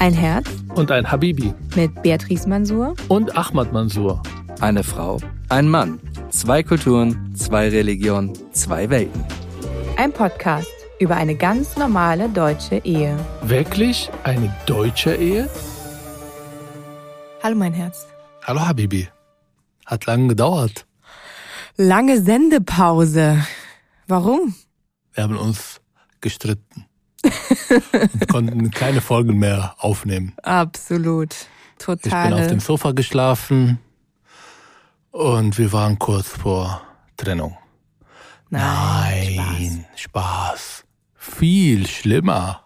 [0.00, 4.22] Ein Herz und ein Habibi mit Beatrice Mansour und Ahmad Mansour.
[4.62, 9.22] Eine Frau, ein Mann, zwei Kulturen, zwei Religionen, zwei Welten.
[9.98, 13.14] Ein Podcast über eine ganz normale deutsche Ehe.
[13.42, 15.50] Wirklich eine deutsche Ehe?
[17.42, 18.06] Hallo mein Herz.
[18.46, 19.06] Hallo Habibi.
[19.84, 20.86] Hat lange gedauert.
[21.76, 23.44] Lange Sendepause.
[24.06, 24.54] Warum?
[25.12, 25.82] Wir haben uns
[26.22, 26.86] gestritten.
[27.70, 30.34] Und konnten keine Folgen mehr aufnehmen.
[30.42, 31.34] Absolut.
[31.78, 32.26] Total.
[32.28, 33.78] Ich bin auf dem Sofa geschlafen
[35.10, 36.82] und wir waren kurz vor
[37.16, 37.56] Trennung.
[38.50, 40.50] Nein, Nein Spaß.
[40.50, 40.84] Spaß.
[41.14, 42.64] Viel schlimmer.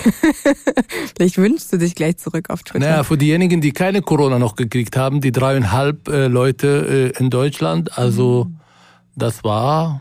[1.16, 2.88] Vielleicht wünschst du dich gleich zurück auf Twitter.
[2.88, 7.30] Naja, für diejenigen, die keine Corona noch gekriegt haben, die dreieinhalb äh, Leute äh, in
[7.30, 8.48] Deutschland, also
[9.14, 10.00] das war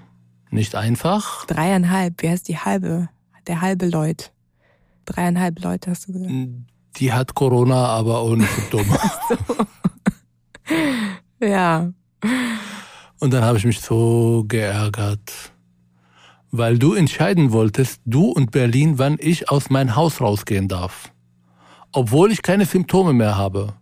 [0.50, 1.45] nicht einfach.
[1.45, 3.09] Dreieinhalb, wie heißt die halbe?
[3.45, 4.31] Der halbe Leut.
[5.05, 6.31] Dreieinhalb Leute hast du gesagt.
[6.98, 9.00] Die hat Corona, aber ohne Symptome.
[11.39, 11.92] Ja.
[13.20, 15.52] Und dann habe ich mich so geärgert,
[16.52, 21.12] weil du entscheiden wolltest, du und Berlin, wann ich aus meinem Haus rausgehen darf.
[21.92, 23.73] Obwohl ich keine Symptome mehr habe.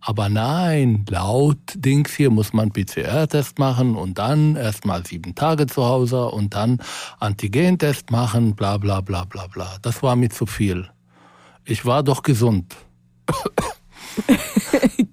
[0.00, 5.84] Aber nein, laut Dings hier muss man PCR-Test machen und dann erstmal sieben Tage zu
[5.84, 6.78] Hause und dann
[7.20, 9.78] Antigentest machen, bla bla bla bla bla.
[9.82, 10.90] Das war mir zu viel.
[11.64, 12.76] Ich war doch gesund.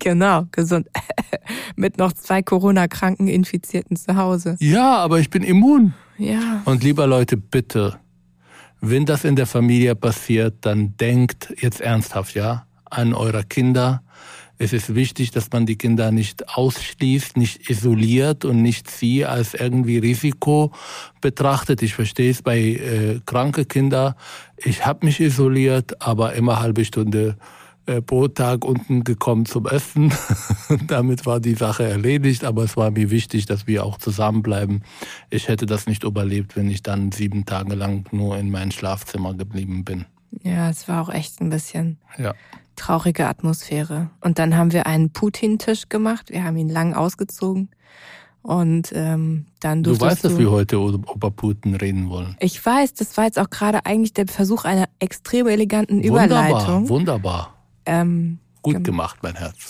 [0.01, 0.87] Genau, gesund.
[1.75, 4.57] Mit noch zwei Corona-kranken Infizierten zu Hause.
[4.59, 5.93] Ja, aber ich bin immun.
[6.17, 6.63] Ja.
[6.65, 7.99] Und lieber Leute, bitte,
[8.79, 14.01] wenn das in der Familie passiert, dann denkt jetzt ernsthaft, ja, an eure Kinder.
[14.61, 19.55] Es ist wichtig, dass man die Kinder nicht ausschließt, nicht isoliert und nicht sie als
[19.55, 20.71] irgendwie Risiko
[21.19, 21.81] betrachtet.
[21.81, 24.15] Ich verstehe es bei äh, kranke Kinder.
[24.57, 27.37] Ich habe mich isoliert, aber immer halbe Stunde
[27.87, 30.13] äh, pro Tag unten gekommen zum Essen.
[30.87, 34.83] Damit war die Sache erledigt, aber es war mir wichtig, dass wir auch zusammenbleiben.
[35.31, 39.33] Ich hätte das nicht überlebt, wenn ich dann sieben Tage lang nur in mein Schlafzimmer
[39.33, 40.05] geblieben bin.
[40.43, 42.35] Ja, es war auch echt ein bisschen Ja.
[42.81, 44.09] Traurige Atmosphäre.
[44.21, 46.31] Und dann haben wir einen Putin-Tisch gemacht.
[46.31, 47.69] Wir haben ihn lang ausgezogen.
[48.41, 52.35] Und ähm, dann Du weißt, dass wir heute über Putin reden wollen.
[52.39, 56.89] Ich weiß, das war jetzt auch gerade eigentlich der Versuch einer extrem eleganten Überleitung.
[56.89, 57.53] Wunderbar, wunderbar.
[57.85, 59.69] Ähm, Gut gemacht, mein Herz.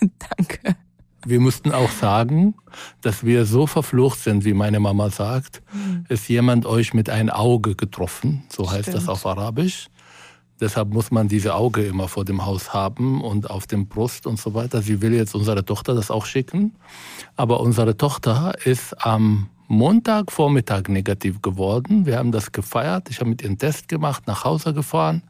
[0.00, 0.76] danke.
[1.24, 2.54] Wir mussten auch sagen,
[3.00, 5.62] dass wir so verflucht sind, wie meine Mama sagt,
[6.08, 9.08] ist jemand euch mit ein Auge getroffen, so heißt das Stimmt.
[9.08, 9.88] auf Arabisch.
[10.60, 14.38] Deshalb muss man diese Auge immer vor dem Haus haben und auf dem Brust und
[14.38, 14.80] so weiter.
[14.80, 16.74] Sie will jetzt unsere Tochter das auch schicken.
[17.36, 22.06] Aber unsere Tochter ist am Montagvormittag negativ geworden.
[22.06, 23.10] Wir haben das gefeiert.
[23.10, 25.22] Ich habe mit ihr einen Test gemacht, nach Hause gefahren.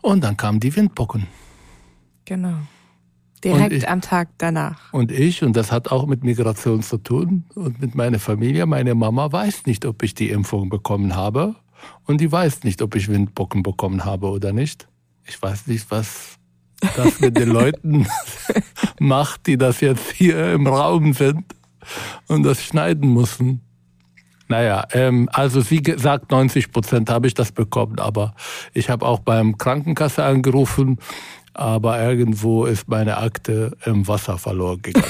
[0.00, 1.26] Und dann kamen die Windpocken.
[2.24, 2.54] Genau.
[3.44, 4.92] Direkt ich- am Tag danach.
[4.92, 8.94] Und ich, und das hat auch mit Migration zu tun und mit meiner Familie, meine
[8.94, 11.54] Mama weiß nicht, ob ich die Impfung bekommen habe.
[12.04, 14.88] Und die weiß nicht, ob ich Windpocken bekommen habe oder nicht.
[15.26, 16.38] Ich weiß nicht, was
[16.96, 18.06] das mit den Leuten
[18.98, 21.44] macht, die das jetzt hier im Raum sind
[22.26, 23.62] und das schneiden müssen.
[24.48, 28.34] Naja, ähm, also sie sagt, 90 Prozent habe ich das bekommen, aber
[28.72, 30.98] ich habe auch beim Krankenkasse angerufen,
[31.52, 35.06] aber irgendwo ist meine Akte im Wasser verloren gegangen.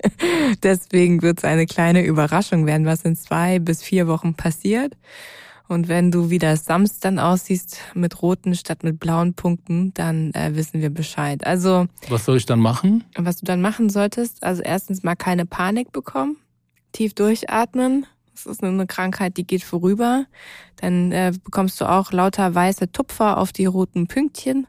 [0.62, 4.96] Deswegen wird es eine kleine Überraschung werden, was in zwei bis vier Wochen passiert.
[5.68, 10.54] Und wenn du wieder sanft dann aussiehst mit roten statt mit blauen Punkten, dann äh,
[10.54, 11.46] wissen wir Bescheid.
[11.46, 13.04] Also, Was soll ich dann machen?
[13.16, 16.36] was du dann machen solltest, also erstens mal keine Panik bekommen,
[16.92, 18.06] tief durchatmen.
[18.34, 20.26] Das ist eine Krankheit, die geht vorüber.
[20.76, 24.66] Dann äh, bekommst du auch lauter weiße Tupfer auf die roten Pünktchen.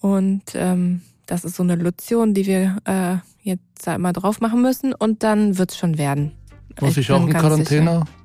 [0.00, 4.62] Und ähm, das ist so eine Lotion, die wir äh, jetzt da immer drauf machen
[4.62, 4.94] müssen.
[4.94, 6.32] Und dann wird's schon werden.
[6.80, 7.90] Muss ich, auch in Quarantäne?
[7.90, 8.19] Sicher.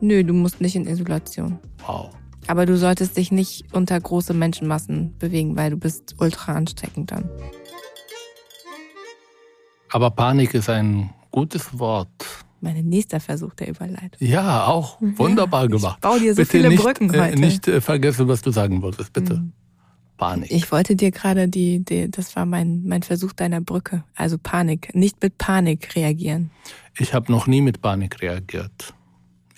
[0.00, 1.58] Nö, du musst nicht in Isolation.
[1.86, 2.10] Wow.
[2.46, 7.28] Aber du solltest dich nicht unter große Menschenmassen bewegen, weil du bist ultra ansteckend dann.
[9.90, 12.08] Aber Panik ist ein gutes Wort.
[12.60, 14.18] Mein nächster Versuch der Überleitung.
[14.18, 15.96] Ja, auch wunderbar ja, gemacht.
[15.96, 17.40] Ich baue dir so bitte viele nicht, Brücken äh, heute.
[17.40, 19.36] nicht äh, vergessen, was du sagen wolltest, bitte.
[19.36, 19.52] Mhm.
[20.16, 20.50] Panik.
[20.50, 24.04] Ich wollte dir gerade die, die, das war mein, mein Versuch deiner Brücke.
[24.14, 24.94] Also Panik.
[24.94, 26.50] Nicht mit Panik reagieren.
[26.98, 28.92] Ich habe noch nie mit Panik reagiert.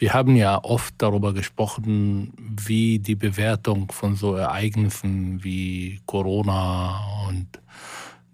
[0.02, 7.46] Wir haben ja oft darüber gesprochen, wie die Bewertung von so Ereignissen wie Corona und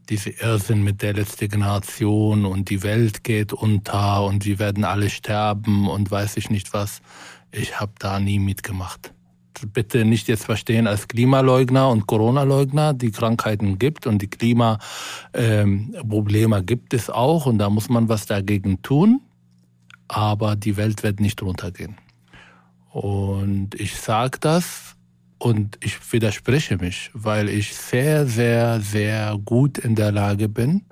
[0.09, 5.11] diese Irrsinn mit der letzten Generation und die Welt geht unter und wir werden alle
[5.11, 7.03] sterben und weiß ich nicht was.
[7.53, 9.13] Ich habe da nie mitgemacht
[9.75, 12.95] bitte nicht jetzt verstehen als Klimaleugner und Corona-Leugner.
[12.95, 18.27] Die Krankheiten gibt und die Klimaprobleme ähm, gibt es auch und da muss man was
[18.27, 19.21] dagegen tun.
[20.09, 21.97] Aber die Welt wird nicht runtergehen.
[22.91, 24.97] Und ich sage das
[25.39, 30.83] und ich widerspreche mich, weil ich sehr, sehr, sehr gut in der Lage bin,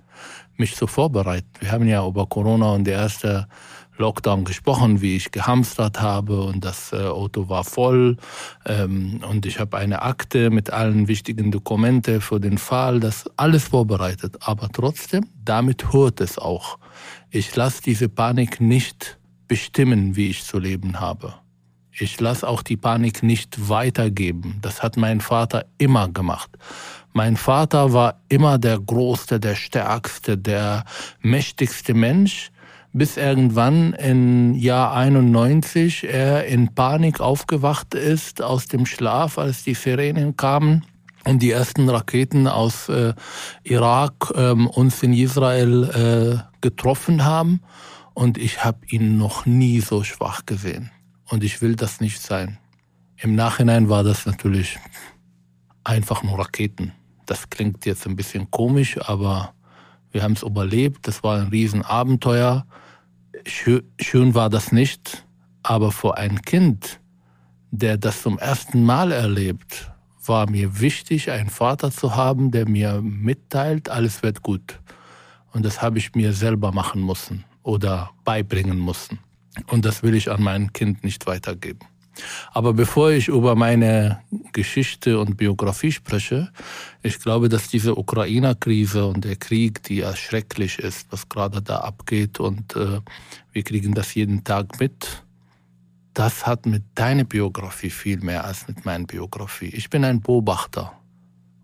[0.57, 1.49] mich zu vorbereiten.
[1.59, 3.49] Wir haben ja über Corona und die erste
[3.99, 8.19] Lockdown gesprochen, wie ich gehamstert habe und das äh, Auto war voll
[8.67, 13.69] ähm, und ich habe eine Akte mit allen wichtigen Dokumenten für den Fall, das alles
[13.69, 14.37] vorbereitet.
[14.41, 16.79] Aber trotzdem, damit hört es auch.
[17.31, 19.19] Ich lasse diese Panik nicht
[19.49, 21.35] bestimmen, wie ich zu leben habe.
[21.99, 24.59] Ich lasse auch die Panik nicht weitergeben.
[24.61, 26.51] Das hat mein Vater immer gemacht.
[27.13, 30.85] Mein Vater war immer der größte, der stärkste, der
[31.21, 32.51] mächtigste Mensch
[32.93, 39.75] bis irgendwann im Jahr 91 er in Panik aufgewacht ist aus dem Schlaf, als die
[39.75, 40.85] Sirenen kamen
[41.25, 43.13] und die ersten Raketen aus äh,
[43.65, 47.61] Irak ähm, uns in Israel äh, getroffen haben.
[48.15, 50.91] Und ich habe ihn noch nie so schwach gesehen.
[51.29, 52.59] Und ich will das nicht sein.
[53.17, 54.79] Im Nachhinein war das natürlich
[55.85, 56.93] einfach nur Raketen.
[57.27, 59.55] Das klingt jetzt ein bisschen komisch, aber
[60.13, 61.07] wir haben es überlebt.
[61.09, 62.67] Das war ein Riesenabenteuer
[63.45, 65.27] schön war das nicht,
[65.63, 67.01] aber für ein Kind,
[67.71, 69.91] der das zum ersten Mal erlebt,
[70.25, 74.81] war mir wichtig, einen Vater zu haben, der mir mitteilt, alles wird gut.
[75.57, 79.21] Und das habe ich mir selber machen müssen oder beibringen müssen.
[79.69, 81.81] Und das will ich an mein Kind nicht weitergeben.
[82.53, 84.21] Aber bevor ich über meine
[84.53, 86.53] Geschichte und Biografie spreche,
[87.03, 91.79] ich glaube, dass diese Ukrainer-Krise und der Krieg, die ja schrecklich ist, was gerade da
[91.79, 93.01] abgeht und äh,
[93.53, 95.25] wir kriegen das jeden Tag mit,
[96.13, 99.73] das hat mit deiner Biografie viel mehr als mit meiner Biografie.
[99.73, 100.93] Ich bin ein Beobachter,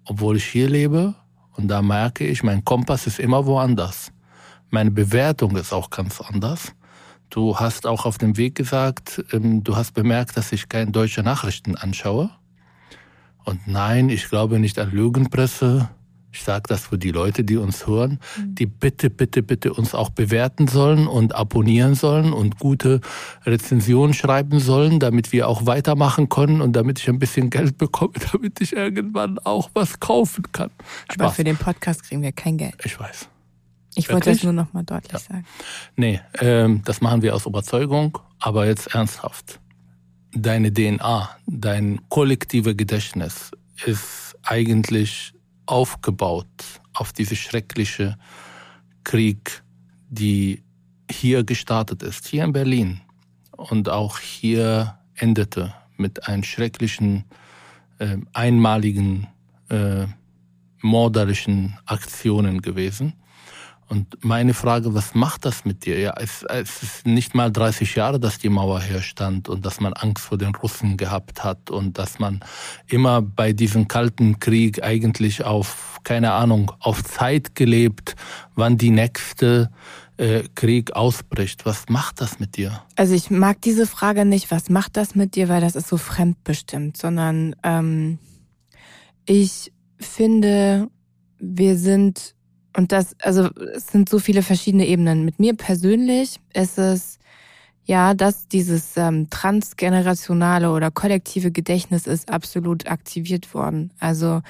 [0.07, 1.15] obwohl ich hier lebe
[1.57, 4.13] und da merke ich, mein Kompass ist immer woanders.
[4.71, 6.73] Meine Bewertung ist auch ganz anders.
[7.29, 11.23] Du hast auch auf dem Weg gesagt, ähm, du hast bemerkt, dass ich keine deutsche
[11.23, 12.31] Nachrichten anschaue.
[13.45, 15.89] Und nein, ich glaube nicht an Lügenpresse.
[16.33, 20.09] Ich sage das für die Leute, die uns hören, die bitte, bitte, bitte uns auch
[20.09, 23.03] bewerten sollen und abonnieren sollen und gute
[23.45, 28.15] Rezensionen schreiben sollen, damit wir auch weitermachen können und damit ich ein bisschen Geld bekomme,
[28.33, 30.71] damit ich irgendwann auch was kaufen kann.
[31.05, 31.21] Spaß.
[31.21, 32.77] Aber für den Podcast kriegen wir kein Geld.
[32.83, 33.29] Ich weiß.
[33.95, 35.19] Ich wollte das nur noch mal deutlich ja.
[35.19, 35.45] sagen.
[35.97, 39.61] Nee, ähm, das machen wir aus Überzeugung, aber jetzt ernsthaft.
[40.35, 43.51] Deine DNA, dein kollektive Gedächtnis
[43.85, 45.35] ist eigentlich
[45.67, 46.47] aufgebaut
[46.93, 48.17] auf diese schreckliche
[49.05, 49.63] Krieg,
[50.09, 50.63] die
[51.11, 53.01] hier gestartet ist, hier in Berlin
[53.57, 57.25] und auch hier endete mit einem schrecklichen,
[57.99, 59.29] äh, einmaligen,
[59.69, 60.07] äh,
[60.81, 63.15] mörderischen Aktionen gewesen.
[63.93, 66.01] Und meine Frage, was macht das mit dir?
[66.01, 69.93] Ja, es, es, ist nicht mal 30 Jahre, dass die Mauer herstand und dass man
[69.93, 72.41] Angst vor den Russen gehabt hat und dass man
[72.87, 78.17] immer bei diesem kalten Krieg eigentlich auf, keine Ahnung, auf Zeit gelebt,
[78.55, 79.71] wann die nächste
[80.17, 81.67] äh, Krieg ausbricht.
[81.67, 82.83] Was macht das mit dir?
[82.97, 85.99] Also ich mag diese Frage nicht, was macht das mit dir, weil das ist so
[85.99, 88.19] fremdbestimmt, sondern ähm,
[89.27, 90.89] ich finde,
[91.39, 92.35] wir sind
[92.77, 95.25] und das, also es sind so viele verschiedene Ebenen.
[95.25, 97.19] Mit mir persönlich ist es
[97.85, 103.91] ja, dass dieses ähm, transgenerationale oder kollektive Gedächtnis ist absolut aktiviert worden.
[103.99, 104.41] Also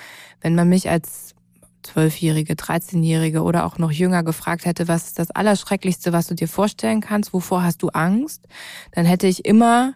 [0.43, 1.35] wenn man mich als
[1.83, 6.47] Zwölfjährige, Dreizehnjährige oder auch noch jünger gefragt hätte, was ist das Allerschrecklichste, was du dir
[6.47, 8.47] vorstellen kannst, wovor hast du Angst,
[8.93, 9.95] dann hätte ich immer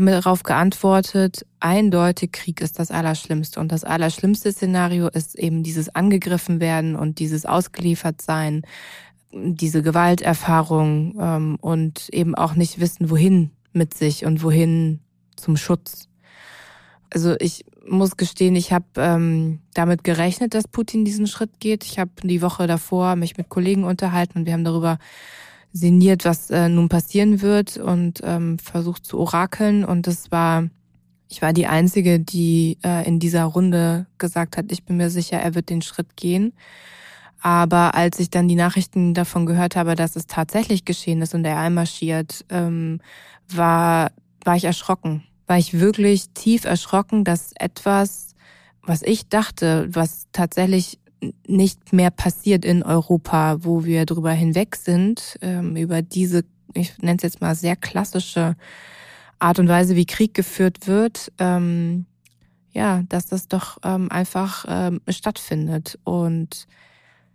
[0.00, 3.60] darauf geantwortet, eindeutig Krieg ist das Allerschlimmste.
[3.60, 8.62] Und das Allerschlimmste Szenario ist eben dieses angegriffen werden und dieses ausgeliefert sein,
[9.32, 15.00] diese Gewalterfahrung ähm, und eben auch nicht wissen, wohin mit sich und wohin
[15.36, 16.08] zum Schutz.
[17.10, 21.84] Also ich muss gestehen, ich habe ähm, damit gerechnet, dass Putin diesen Schritt geht.
[21.84, 24.98] Ich habe die Woche davor mich mit Kollegen unterhalten und wir haben darüber
[25.72, 29.84] sinniert, was äh, nun passieren wird und ähm, versucht zu orakeln.
[29.84, 30.68] Und es war,
[31.28, 35.38] ich war die Einzige, die äh, in dieser Runde gesagt hat, ich bin mir sicher,
[35.38, 36.52] er wird den Schritt gehen.
[37.40, 41.44] Aber als ich dann die Nachrichten davon gehört habe, dass es tatsächlich geschehen ist und
[41.44, 43.00] er einmarschiert, ähm,
[43.48, 44.12] war,
[44.44, 45.24] war ich erschrocken.
[45.46, 48.36] War ich wirklich tief erschrocken, dass etwas,
[48.82, 51.00] was ich dachte, was tatsächlich
[51.46, 57.16] nicht mehr passiert in Europa, wo wir drüber hinweg sind, ähm, über diese, ich nenne
[57.16, 58.56] es jetzt mal sehr klassische
[59.38, 62.06] Art und Weise, wie Krieg geführt wird, ähm,
[62.72, 65.98] ja, dass das doch ähm, einfach ähm, stattfindet.
[66.04, 66.66] Und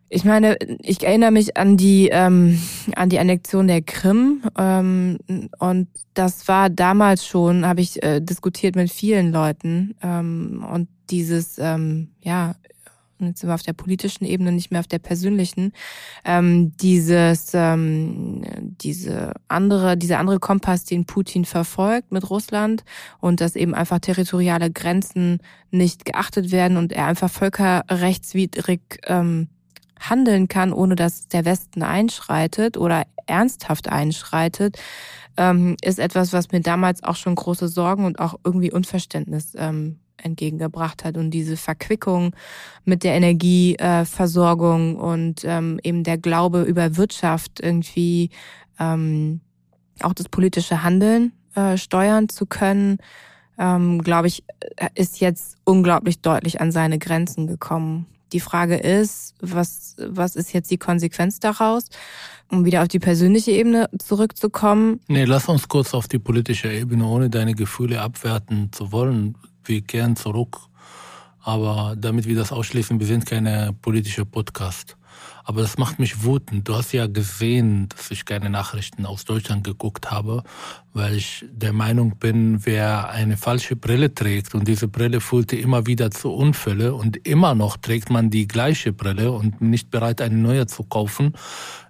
[0.09, 2.59] ich meine, ich erinnere mich an die ähm,
[2.95, 5.17] an die Annexion der Krim ähm,
[5.59, 11.59] und das war damals schon, habe ich äh, diskutiert mit vielen Leuten ähm, und dieses
[11.59, 12.55] ähm, ja
[13.19, 15.73] jetzt sind wir auf der politischen Ebene, nicht mehr auf der persönlichen,
[16.25, 18.43] ähm, dieses, ähm,
[18.81, 22.83] diese andere, dieser andere Kompass, den Putin verfolgt mit Russland
[23.19, 25.39] und dass eben einfach territoriale Grenzen
[25.71, 29.47] nicht geachtet werden und er einfach völkerrechtswidrig ähm,
[29.99, 34.77] handeln kann, ohne dass der Westen einschreitet oder ernsthaft einschreitet,
[35.37, 39.99] ähm, ist etwas, was mir damals auch schon große Sorgen und auch irgendwie Unverständnis ähm,
[40.21, 42.35] entgegengebracht hat und diese Verquickung
[42.85, 48.29] mit der Energieversorgung äh, und ähm, eben der Glaube über Wirtschaft irgendwie
[48.79, 49.41] ähm,
[50.01, 52.97] auch das politische Handeln äh, steuern zu können,
[53.57, 54.43] ähm, glaube ich,
[54.75, 58.05] äh, ist jetzt unglaublich deutlich an seine Grenzen gekommen.
[58.33, 61.85] Die Frage ist, was, was ist jetzt die Konsequenz daraus?
[62.49, 64.99] Um wieder auf die persönliche Ebene zurückzukommen.
[65.07, 69.35] Nee, lass uns kurz auf die politische Ebene, ohne deine Gefühle abwerten zu wollen
[69.67, 70.57] wir kehren zurück.
[71.41, 74.97] Aber damit wir das ausschließen, wir sind keine politische Podcast.
[75.43, 76.67] Aber das macht mich wütend.
[76.67, 80.43] Du hast ja gesehen, dass ich keine Nachrichten aus Deutschland geguckt habe,
[80.93, 85.85] weil ich der Meinung bin, wer eine falsche Brille trägt und diese Brille führte immer
[85.85, 90.35] wieder zu Unfälle und immer noch trägt man die gleiche Brille und nicht bereit, eine
[90.35, 91.33] neue zu kaufen,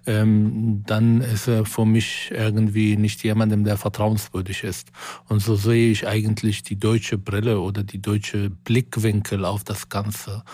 [0.06, 4.90] ähm, dann ist er für mich irgendwie nicht jemandem, der vertrauenswürdig ist.
[5.28, 10.44] Und so sehe ich eigentlich die deutsche Brille oder die deutsche Blickwinkel auf das Ganze.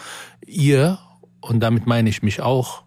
[0.47, 0.99] Ihr,
[1.45, 2.85] und damit meine ich mich auch,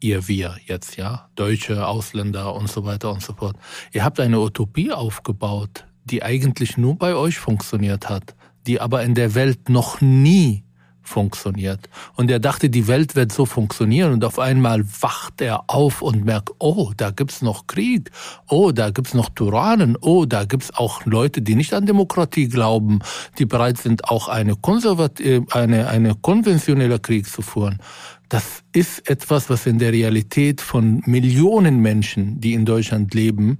[0.00, 3.56] ihr wir jetzt, ja, Deutsche, Ausländer und so weiter und so fort.
[3.92, 8.34] Ihr habt eine Utopie aufgebaut, die eigentlich nur bei euch funktioniert hat,
[8.66, 10.61] die aber in der Welt noch nie
[11.02, 11.88] funktioniert.
[12.14, 16.24] Und er dachte, die Welt wird so funktionieren und auf einmal wacht er auf und
[16.24, 18.10] merkt, oh, da gibt's noch Krieg,
[18.48, 23.00] oh, da gibt's noch Tyrannen, oh, da gibt's auch Leute, die nicht an Demokratie glauben,
[23.38, 27.78] die bereit sind, auch eine konservative, eine, eine konventionelle Krieg zu führen.
[28.28, 33.58] Das ist etwas, was in der Realität von Millionen Menschen, die in Deutschland leben,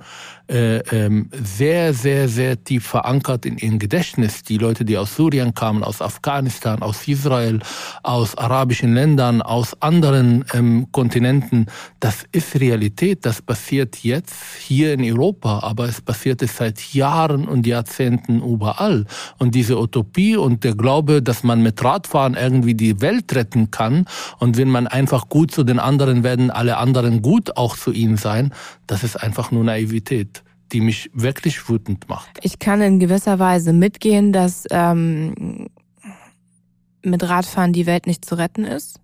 [0.48, 4.42] äh, ähm, sehr, sehr, sehr tief verankert in ihrem Gedächtnis.
[4.42, 7.60] Die Leute, die aus Syrien kamen, aus Afghanistan, aus Israel,
[8.02, 11.66] aus arabischen Ländern, aus anderen ähm, Kontinenten,
[12.00, 13.24] das ist Realität.
[13.24, 19.06] Das passiert jetzt hier in Europa, aber es passiert es seit Jahren und Jahrzehnten überall.
[19.38, 24.06] Und diese Utopie und der Glaube, dass man mit Radfahren irgendwie die Welt retten kann
[24.38, 28.16] und wenn man einfach gut zu den anderen werden, alle anderen gut auch zu ihnen
[28.16, 28.54] sein,
[28.86, 30.42] das ist einfach nur Naivität
[30.72, 32.38] die mich wirklich wütend macht.
[32.40, 35.68] Ich kann in gewisser Weise mitgehen, dass ähm,
[37.02, 38.98] mit Radfahren die Welt nicht zu retten ist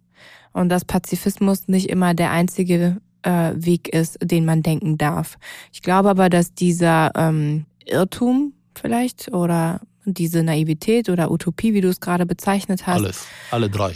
[0.55, 5.37] und dass Pazifismus nicht immer der einzige äh, Weg ist, den man denken darf.
[5.71, 9.83] Ich glaube aber, dass dieser ähm, Irrtum vielleicht oder
[10.15, 12.97] diese Naivität oder Utopie, wie du es gerade bezeichnet hast.
[12.97, 13.93] Alles, alle drei.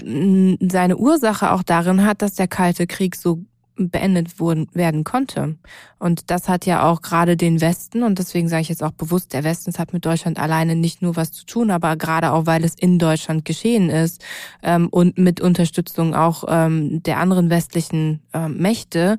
[0.60, 3.44] Seine Ursache auch darin hat, dass der Kalte Krieg so
[3.76, 5.56] beendet wurden, werden konnte.
[5.98, 9.32] Und das hat ja auch gerade den Westen, und deswegen sage ich jetzt auch bewusst,
[9.32, 12.46] der Westen, es hat mit Deutschland alleine nicht nur was zu tun, aber gerade auch,
[12.46, 14.22] weil es in Deutschland geschehen ist
[14.62, 19.18] ähm, und mit Unterstützung auch ähm, der anderen westlichen ähm, Mächte,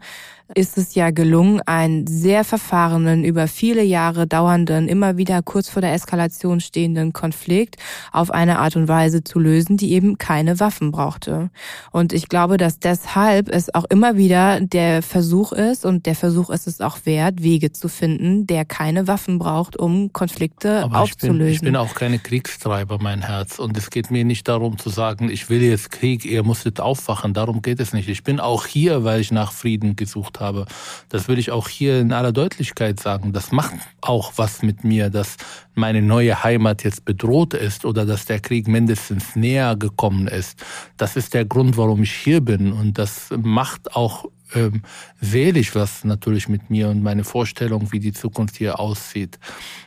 [0.55, 5.81] ist es ja gelungen, einen sehr verfahrenen, über viele Jahre dauernden, immer wieder kurz vor
[5.81, 7.77] der Eskalation stehenden Konflikt
[8.11, 11.49] auf eine Art und Weise zu lösen, die eben keine Waffen brauchte.
[11.91, 16.49] Und ich glaube, dass deshalb es auch immer wieder der Versuch ist, und der Versuch
[16.49, 21.41] ist es auch wert, Wege zu finden, der keine Waffen braucht, um Konflikte Aber aufzulösen.
[21.41, 23.59] Ich bin, ich bin auch keine Kriegstreiber, mein Herz.
[23.59, 27.33] Und es geht mir nicht darum zu sagen, ich will jetzt Krieg, ihr musstet aufwachen.
[27.33, 28.09] Darum geht es nicht.
[28.09, 30.65] Ich bin auch hier, weil ich nach Frieden gesucht habe.
[31.09, 33.33] Das will ich auch hier in aller Deutlichkeit sagen.
[33.33, 35.37] Das macht auch was mit mir, dass
[35.75, 40.63] meine neue Heimat jetzt bedroht ist oder dass der Krieg mindestens näher gekommen ist.
[40.97, 42.71] Das ist der Grund, warum ich hier bin.
[42.71, 44.25] Und das macht auch
[44.55, 44.81] ähm,
[45.19, 49.39] seelisch was natürlich mit mir und meine Vorstellung, wie die Zukunft hier aussieht.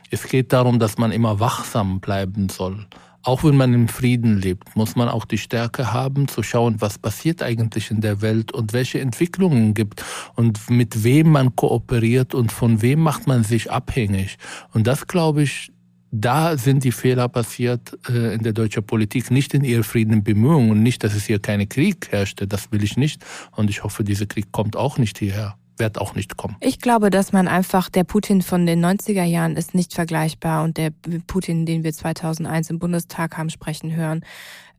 [0.09, 2.85] Es geht darum, dass man immer wachsam bleiben soll.
[3.23, 6.97] Auch wenn man im Frieden lebt, muss man auch die Stärke haben, zu schauen, was
[6.97, 10.03] passiert eigentlich in der Welt und welche Entwicklungen gibt
[10.35, 14.37] und mit wem man kooperiert und von wem macht man sich abhängig.
[14.73, 15.71] Und das, glaube ich,
[16.11, 20.83] da sind die Fehler passiert äh, in der deutschen Politik, nicht in ihrer Friedenbemühungen und
[20.83, 22.47] nicht, dass es hier keine Krieg herrschte.
[22.47, 23.25] Das will ich nicht.
[23.51, 25.57] Und ich hoffe, dieser Krieg kommt auch nicht hierher.
[25.77, 26.55] Wird auch nicht kommen.
[26.59, 30.77] Ich glaube, dass man einfach, der Putin von den 90er Jahren ist nicht vergleichbar und
[30.77, 30.91] der
[31.27, 34.25] Putin, den wir 2001 im Bundestag haben sprechen hören,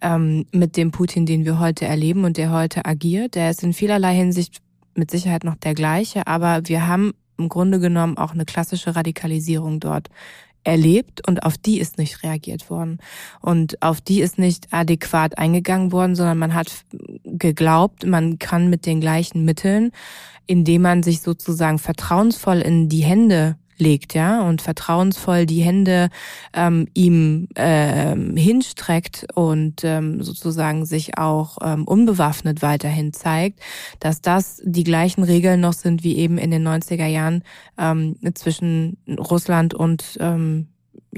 [0.01, 3.35] ähm, mit dem Putin, den wir heute erleben und der heute agiert.
[3.35, 4.59] Der ist in vielerlei Hinsicht
[4.95, 9.79] mit Sicherheit noch der gleiche, aber wir haben im Grunde genommen auch eine klassische Radikalisierung
[9.79, 10.09] dort
[10.69, 12.99] erlebt und auf die ist nicht reagiert worden.
[13.41, 16.85] Und auf die ist nicht adäquat eingegangen worden, sondern man hat
[17.25, 19.93] geglaubt, man kann mit den gleichen Mitteln,
[20.47, 26.09] indem man sich sozusagen vertrauensvoll in die Hände legt, ja, und vertrauensvoll die Hände
[26.53, 33.61] ähm, ihm ähm, hinstreckt und ähm, sozusagen sich auch ähm, unbewaffnet weiterhin zeigt,
[34.01, 37.43] dass das die gleichen Regeln noch sind wie eben in den 90er Jahren
[37.79, 40.69] ähm, zwischen Russland und ähm,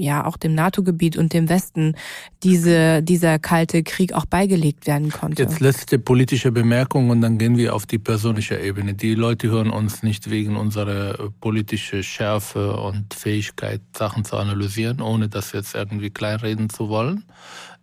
[0.01, 1.95] ja auch dem NATO-Gebiet und dem Westen
[2.43, 5.43] diese, dieser kalte Krieg auch beigelegt werden konnte.
[5.43, 8.93] Jetzt letzte politische Bemerkung und dann gehen wir auf die persönliche Ebene.
[8.93, 15.01] Die Leute hören uns nicht wegen unserer äh, politischen Schärfe und Fähigkeit, Sachen zu analysieren,
[15.01, 17.23] ohne das jetzt irgendwie kleinreden zu wollen.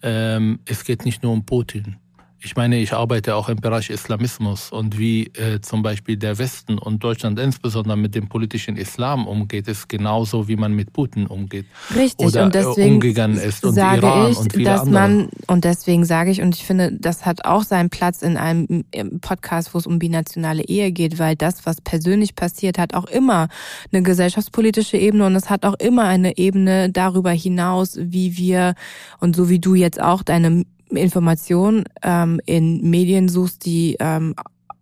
[0.02, 1.96] Ähm, es geht nicht nur um Putin.
[2.40, 6.78] Ich meine, ich arbeite auch im Bereich Islamismus und wie äh, zum Beispiel der Westen
[6.78, 11.66] und Deutschland insbesondere mit dem politischen Islam umgeht, ist genauso, wie man mit Putin umgeht.
[11.96, 14.94] Richtig, oder und deswegen umgegangen ist und sage Iran ich, und viele dass andere.
[14.94, 18.84] man, und deswegen sage ich, und ich finde, das hat auch seinen Platz in einem
[19.20, 23.48] Podcast, wo es um binationale Ehe geht, weil das, was persönlich passiert, hat auch immer
[23.92, 28.74] eine gesellschaftspolitische Ebene und es hat auch immer eine Ebene darüber hinaus, wie wir,
[29.18, 34.34] und so wie du jetzt auch deine Informationen ähm, in Medien suchst, die ähm,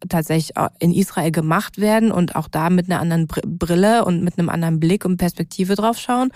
[0.08, 4.48] tatsächlich in Israel gemacht werden und auch da mit einer anderen Brille und mit einem
[4.48, 6.30] anderen Blick und Perspektive drauf schauen.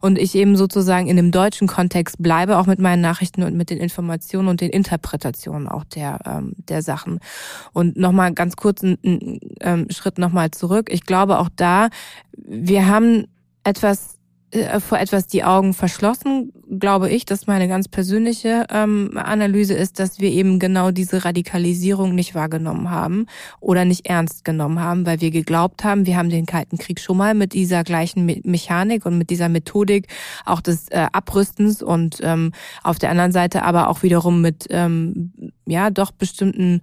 [0.00, 3.70] Und ich eben sozusagen in dem deutschen Kontext bleibe, auch mit meinen Nachrichten und mit
[3.70, 7.20] den Informationen und den Interpretationen auch der, ähm, der Sachen.
[7.72, 10.88] Und nochmal ganz kurz einen, einen ähm, Schritt nochmal zurück.
[10.90, 11.88] Ich glaube auch da,
[12.36, 13.26] wir haben
[13.64, 14.15] etwas
[14.78, 20.20] vor etwas die Augen verschlossen, glaube ich, dass meine ganz persönliche ähm, Analyse ist, dass
[20.20, 23.26] wir eben genau diese Radikalisierung nicht wahrgenommen haben
[23.60, 27.16] oder nicht ernst genommen haben, weil wir geglaubt haben, wir haben den Kalten Krieg schon
[27.16, 30.06] mal mit dieser gleichen Me Mechanik und mit dieser Methodik
[30.44, 32.52] auch des äh, Abrüstens und ähm,
[32.84, 35.32] auf der anderen Seite aber auch wiederum mit ähm,
[35.66, 36.82] ja doch bestimmten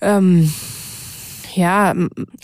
[0.00, 0.50] ähm,
[1.56, 1.94] ja,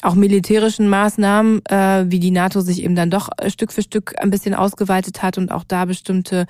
[0.00, 4.30] auch militärischen Maßnahmen, äh, wie die NATO sich eben dann doch Stück für Stück ein
[4.30, 6.46] bisschen ausgeweitet hat und auch da bestimmte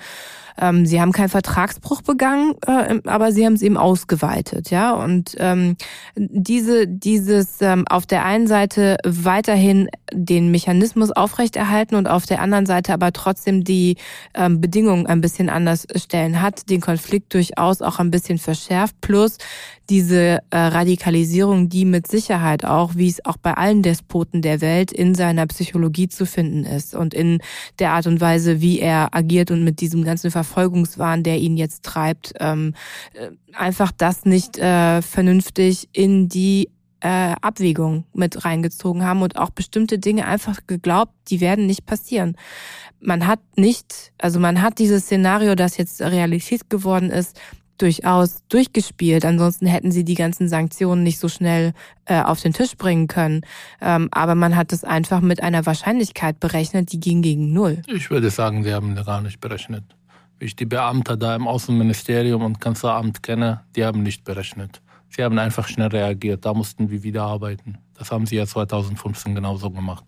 [0.61, 4.93] ähm, sie haben keinen Vertragsbruch begangen, äh, aber sie haben es eben ausgeweitet, ja.
[4.93, 5.77] Und ähm,
[6.15, 12.67] diese, dieses ähm, auf der einen Seite weiterhin den Mechanismus aufrechterhalten und auf der anderen
[12.67, 13.97] Seite aber trotzdem die
[14.35, 18.97] ähm, Bedingungen ein bisschen anders stellen, hat den Konflikt durchaus auch ein bisschen verschärft.
[19.01, 19.39] Plus
[19.93, 24.93] diese äh, Radikalisierung, die mit Sicherheit auch, wie es auch bei allen Despoten der Welt
[24.93, 27.41] in seiner Psychologie zu finden ist und in
[27.79, 31.85] der Art und Weise, wie er agiert und mit diesem ganzen Verfolgungswahn, der ihn jetzt
[31.85, 32.75] treibt, ähm,
[33.15, 36.69] äh, einfach das nicht äh, vernünftig in die
[37.01, 42.37] äh, Abwägung mit reingezogen haben und auch bestimmte Dinge einfach geglaubt, die werden nicht passieren.
[43.01, 47.41] Man hat nicht, also man hat dieses Szenario, das jetzt Realität geworden ist,
[47.79, 49.25] durchaus durchgespielt.
[49.25, 51.73] Ansonsten hätten sie die ganzen Sanktionen nicht so schnell
[52.05, 53.41] äh, auf den Tisch bringen können.
[53.81, 57.83] Ähm, aber man hat es einfach mit einer Wahrscheinlichkeit berechnet, die ging gegen null.
[57.89, 59.85] Ich würde sagen, sie haben gar nicht berechnet
[60.43, 64.83] ich die Beamte da im Außenministerium und Kanzleramt kenne, die haben nicht berechnet.
[65.09, 66.45] Sie haben einfach schnell reagiert.
[66.45, 67.79] Da mussten wir wieder arbeiten.
[67.95, 70.05] Das haben sie ja 2015 genauso gemacht.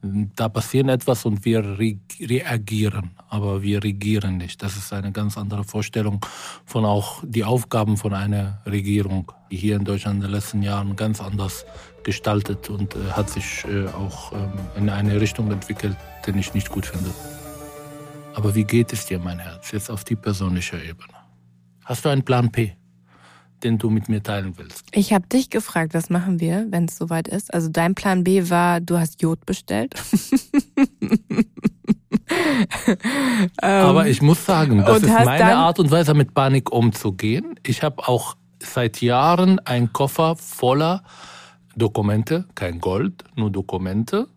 [0.00, 4.62] Da passiert etwas und wir re reagieren, aber wir regieren nicht.
[4.62, 6.24] Das ist eine ganz andere Vorstellung
[6.64, 10.94] von auch die Aufgaben von einer Regierung, die hier in Deutschland in den letzten Jahren
[10.94, 11.66] ganz anders
[12.04, 16.70] gestaltet und äh, hat sich äh, auch ähm, in eine Richtung entwickelt, die ich nicht
[16.70, 17.10] gut finde.
[18.34, 21.14] Aber wie geht es dir, mein Herz, jetzt auf die persönliche Ebene?
[21.84, 22.76] Hast du einen Plan P?
[23.64, 24.84] den du mit mir teilen willst.
[24.92, 27.52] Ich habe dich gefragt, was machen wir, wenn es soweit ist?
[27.52, 29.94] Also dein Plan B war, du hast Jod bestellt.
[33.56, 37.58] Aber ich muss sagen, das ist meine Art und Weise, mit Panik umzugehen.
[37.64, 41.02] Ich habe auch seit Jahren einen Koffer voller
[41.76, 44.28] Dokumente, kein Gold, nur Dokumente,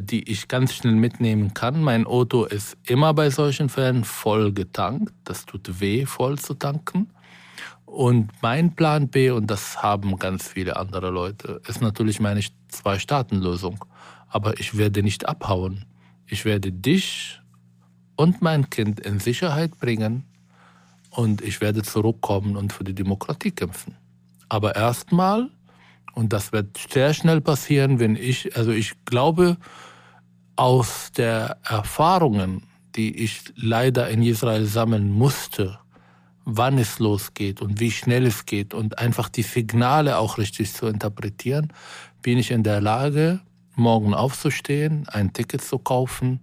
[0.00, 1.82] die ich ganz schnell mitnehmen kann.
[1.82, 5.12] Mein Auto ist immer bei solchen Fällen voll getankt.
[5.24, 7.10] Das tut weh, voll zu tanken.
[7.84, 13.84] Und mein Plan B, und das haben ganz viele andere Leute, ist natürlich meine Zwei-Staaten-Lösung.
[14.28, 15.84] Aber ich werde nicht abhauen.
[16.26, 17.40] Ich werde dich
[18.16, 20.24] und mein Kind in Sicherheit bringen
[21.10, 23.96] und ich werde zurückkommen und für die Demokratie kämpfen.
[24.48, 25.50] Aber erstmal,
[26.14, 29.56] und das wird sehr schnell passieren, wenn ich, also ich glaube,
[30.56, 32.62] aus der Erfahrungen,
[32.94, 35.78] die ich leider in Israel sammeln musste,
[36.44, 40.86] wann es losgeht und wie schnell es geht und einfach die Signale auch richtig zu
[40.86, 41.72] interpretieren,
[42.22, 43.40] bin ich in der Lage,
[43.74, 46.40] morgen aufzustehen, ein Ticket zu kaufen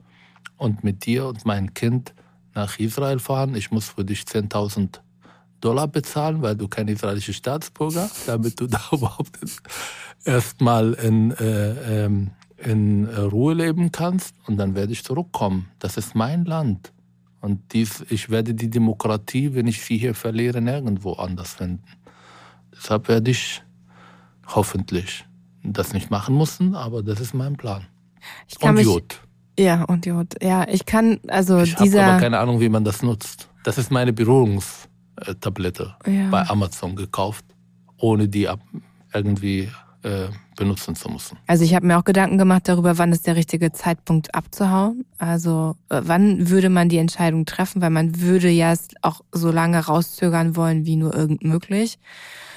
[0.57, 2.13] und mit dir und meinem Kind
[2.53, 3.55] nach Israel fahren.
[3.55, 4.99] Ich muss für dich 10.000
[5.61, 9.39] Dollar bezahlen, weil du kein israelischer Staatsbürger, damit du da überhaupt
[10.25, 15.69] erstmal in, äh, ähm, in Ruhe leben kannst und dann werde ich zurückkommen.
[15.79, 16.91] Das ist mein Land.
[17.39, 21.83] Und dies, ich werde die Demokratie, wenn ich sie hier verliere, nirgendwo anders finden.
[22.75, 23.63] Deshalb werde ich
[24.47, 25.25] hoffentlich
[25.63, 27.85] das nicht machen müssen, aber das ist mein Plan.
[28.61, 29.21] und mich, Jod.
[29.57, 30.35] Ja, und Jod.
[30.41, 31.97] Ja, ich kann, also ich dieser...
[31.97, 33.49] Ich habe aber keine Ahnung, wie man das nutzt.
[33.63, 34.13] Das ist meine
[35.21, 36.29] Berührungstablette ja.
[36.29, 37.45] bei Amazon gekauft,
[37.97, 38.47] ohne die
[39.13, 39.69] irgendwie
[40.03, 41.37] äh, benutzen zu müssen.
[41.47, 45.05] Also ich habe mir auch Gedanken gemacht darüber, wann ist der richtige Zeitpunkt abzuhauen.
[45.17, 49.51] Also äh, wann würde man die Entscheidung treffen, weil man würde ja es auch so
[49.51, 51.99] lange rauszögern wollen, wie nur irgend möglich.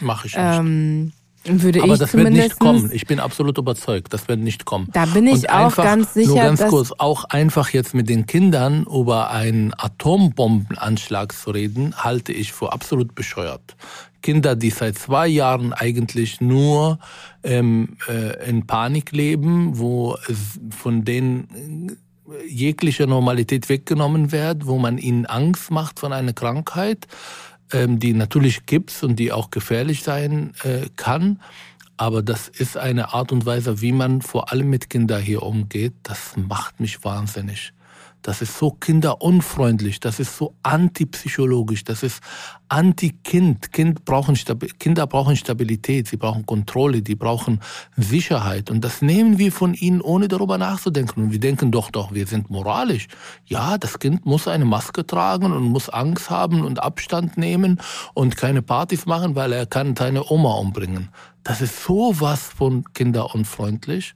[0.01, 0.45] Mache ich nicht.
[0.45, 1.13] Ähm,
[1.47, 2.91] würde Aber ich das wird nicht kommen.
[2.93, 4.89] Ich bin absolut überzeugt, das wird nicht kommen.
[4.93, 6.29] Da bin ich Und auch einfach, ganz sicher.
[6.29, 12.33] Nur ganz kurz, auch einfach jetzt mit den Kindern über einen Atombombenanschlag zu reden, halte
[12.33, 13.77] ich für absolut bescheuert.
[14.23, 16.99] Kinder, die seit zwei Jahren eigentlich nur
[17.43, 20.17] ähm, äh, in Panik leben, wo
[20.71, 21.99] von denen
[22.49, 27.07] jegliche Normalität weggenommen wird, wo man ihnen Angst macht von einer Krankheit,
[27.73, 31.41] die natürlich gibt's und die auch gefährlich sein äh, kann.
[31.97, 35.95] Aber das ist eine Art und Weise, wie man vor allem mit Kindern hier umgeht.
[36.03, 37.73] Das macht mich wahnsinnig.
[38.25, 42.23] Das ist so kinderunfreundlich, das ist so antipsychologisch, das ist
[42.69, 43.71] anti-Kind.
[43.71, 44.35] Kind brauchen
[44.79, 47.61] Kinder brauchen Stabilität, sie brauchen Kontrolle, die brauchen
[47.99, 48.71] Sicherheit.
[48.71, 51.25] Und das nehmen wir von ihnen, ohne darüber nachzudenken.
[51.25, 53.09] Und wir denken doch, doch, wir sind moralisch.
[53.45, 57.79] Ja, das Kind muss eine Maske tragen und muss Angst haben und Abstand nehmen
[58.15, 61.11] und keine Partys machen, weil er kann seine Oma umbringen.
[61.43, 64.15] Das ist sowas von kinderunfreundlich.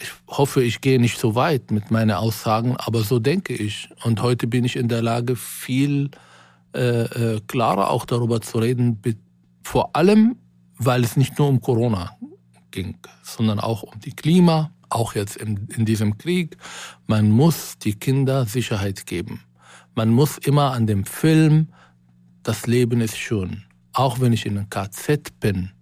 [0.00, 3.88] Ich hoffe, ich gehe nicht so weit mit meinen Aussagen, aber so denke ich.
[4.04, 6.10] Und heute bin ich in der Lage, viel
[6.74, 9.00] äh, äh, klarer auch darüber zu reden,
[9.62, 10.36] vor allem,
[10.76, 12.16] weil es nicht nur um Corona
[12.70, 16.56] ging, sondern auch um die Klima, auch jetzt in, in diesem Krieg.
[17.06, 19.40] Man muss die Kinder Sicherheit geben.
[19.94, 21.68] Man muss immer an dem Film,
[22.44, 23.64] das Leben ist schön.
[23.92, 25.72] Auch wenn ich in einem KZ bin,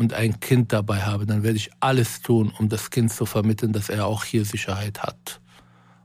[0.00, 3.74] und ein Kind dabei habe, dann werde ich alles tun, um das Kind zu vermitteln,
[3.74, 5.42] dass er auch hier Sicherheit hat.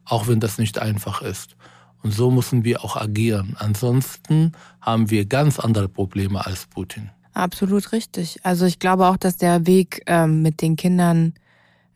[0.04, 1.56] Auch wenn das nicht einfach ist.
[2.04, 3.56] Und so müssen wir auch agieren.
[3.58, 7.10] Ansonsten haben wir ganz andere Probleme als Putin.
[7.34, 8.38] Absolut richtig.
[8.44, 11.34] Also ich glaube auch, dass der Weg ähm, mit den Kindern,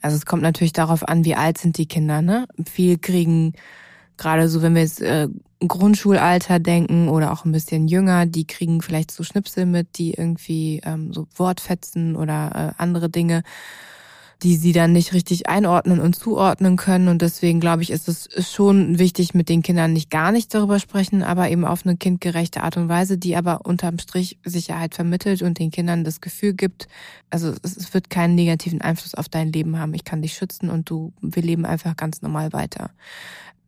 [0.01, 2.21] also es kommt natürlich darauf an, wie alt sind die Kinder.
[2.21, 2.47] Ne?
[2.65, 3.51] Viel kriegen
[4.15, 5.27] gerade so, wenn wir jetzt äh,
[5.67, 10.81] Grundschulalter denken oder auch ein bisschen jünger, die kriegen vielleicht so Schnipsel mit, die irgendwie
[10.85, 13.43] ähm, so Wortfetzen oder äh, andere Dinge,
[14.41, 17.09] die sie dann nicht richtig einordnen und zuordnen können.
[17.09, 20.79] Und deswegen glaube ich, ist es schon wichtig, mit den Kindern nicht gar nicht darüber
[20.79, 25.41] sprechen, aber eben auf eine kindgerechte Art und Weise, die aber unterm Strich Sicherheit vermittelt
[25.41, 26.87] und den Kindern das Gefühl gibt,
[27.29, 29.93] also es wird keinen negativen Einfluss auf dein Leben haben.
[29.93, 32.91] Ich kann dich schützen und du, wir leben einfach ganz normal weiter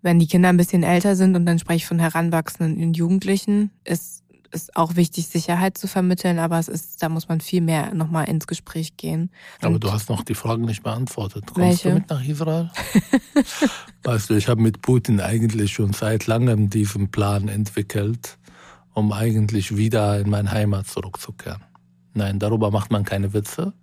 [0.04, 3.70] wenn die Kinder ein bisschen älter sind und dann spreche ich von Heranwachsenden und Jugendlichen,
[3.84, 7.94] ist ist auch wichtig, Sicherheit zu vermitteln, aber es ist, da muss man viel mehr
[7.94, 9.30] nochmal ins Gespräch gehen.
[9.62, 11.46] Aber du hast noch die Frage nicht beantwortet.
[11.48, 11.90] Kommst Welche?
[11.90, 12.72] du mit nach Israel?
[14.04, 18.38] weißt du, ich habe mit Putin eigentlich schon seit langem diesen Plan entwickelt,
[18.94, 21.62] um eigentlich wieder in meine Heimat zurückzukehren.
[22.14, 23.74] Nein, darüber macht man keine Witze.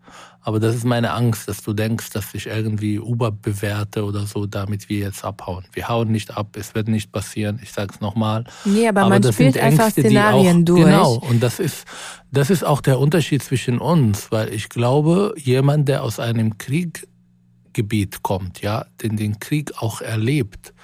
[0.43, 4.89] Aber das ist meine Angst, dass du denkst, dass ich irgendwie überbewerte oder so, damit
[4.89, 5.65] wir jetzt abhauen.
[5.73, 7.59] Wir hauen nicht ab, es wird nicht passieren.
[7.63, 8.45] Ich sage es nochmal.
[8.65, 10.85] Nee, aber, Aber man das spielt sind einfach Ängste, die Szenarien auch, durch.
[10.85, 11.87] Genau, und das ist,
[12.31, 18.23] das ist auch der Unterschied zwischen uns, weil ich glaube, jemand, der aus einem Krieggebiet
[18.23, 20.75] kommt, ja, den den Krieg auch erlebt,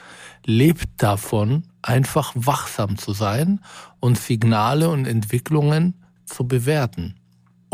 [0.47, 3.61] lebt davon, einfach wachsam zu sein
[4.01, 5.95] und Signale und Entwicklungen
[6.27, 7.15] zu bewerten.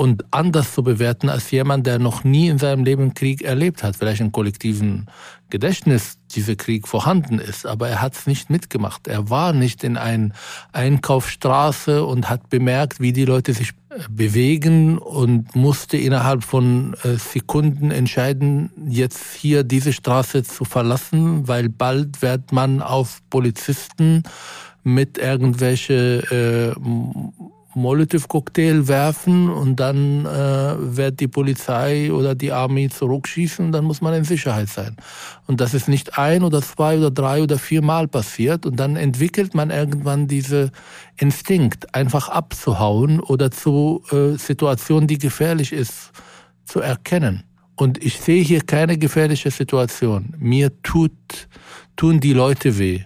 [0.01, 3.97] Und anders zu bewerten als jemand, der noch nie in seinem Leben Krieg erlebt hat.
[3.97, 5.05] Vielleicht im kollektiven
[5.51, 9.09] Gedächtnis dieser Krieg vorhanden ist, aber er hat es nicht mitgemacht.
[9.09, 10.31] Er war nicht in einer
[10.73, 17.17] Einkaufsstraße und hat bemerkt, wie die Leute sich äh, bewegen und musste innerhalb von äh,
[17.19, 24.23] Sekunden entscheiden, jetzt hier diese Straße zu verlassen, weil bald wird man auf Polizisten
[24.83, 26.81] mit irgendwelche äh,
[27.75, 34.15] Molotow-Cocktail werfen und dann äh, wird die Polizei oder die Armee zurückschießen, dann muss man
[34.15, 34.97] in Sicherheit sein.
[35.47, 38.97] Und das ist nicht ein oder zwei oder drei oder vier Mal passiert und dann
[38.97, 40.73] entwickelt man irgendwann diese
[41.17, 46.11] Instinkt, einfach abzuhauen oder zu äh, Situationen, die gefährlich ist,
[46.65, 47.45] zu erkennen.
[47.77, 50.35] Und ich sehe hier keine gefährliche Situation.
[50.39, 51.13] Mir tut,
[51.97, 53.05] tun die Leute weh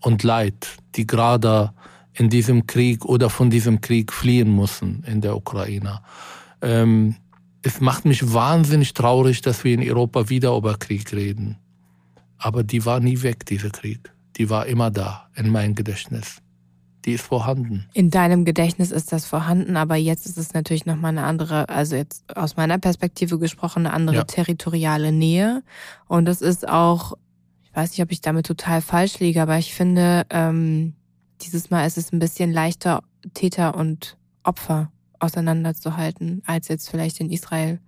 [0.00, 1.73] und leid, die gerade
[2.14, 6.00] in diesem Krieg oder von diesem Krieg fliehen mussten in der Ukraine.
[6.62, 7.16] Ähm,
[7.62, 11.56] es macht mich wahnsinnig traurig, dass wir in Europa wieder über Krieg reden.
[12.38, 14.12] Aber die war nie weg, dieser Krieg.
[14.36, 16.40] Die war immer da, in meinem Gedächtnis.
[17.04, 17.86] Die ist vorhanden.
[17.92, 21.96] In deinem Gedächtnis ist das vorhanden, aber jetzt ist es natürlich nochmal eine andere, also
[21.96, 24.24] jetzt aus meiner Perspektive gesprochen, eine andere Ja.
[24.24, 25.62] territoriale Nähe.
[26.06, 27.14] Und es ist auch,
[27.64, 30.94] ich weiß nicht, ob ich damit total falsch liege, aber ich finde, ähm,
[31.44, 33.02] dieses Mal ist es ein bisschen leichter,
[33.34, 37.80] Täter und Opfer auseinanderzuhalten, als jetzt vielleicht in Israel.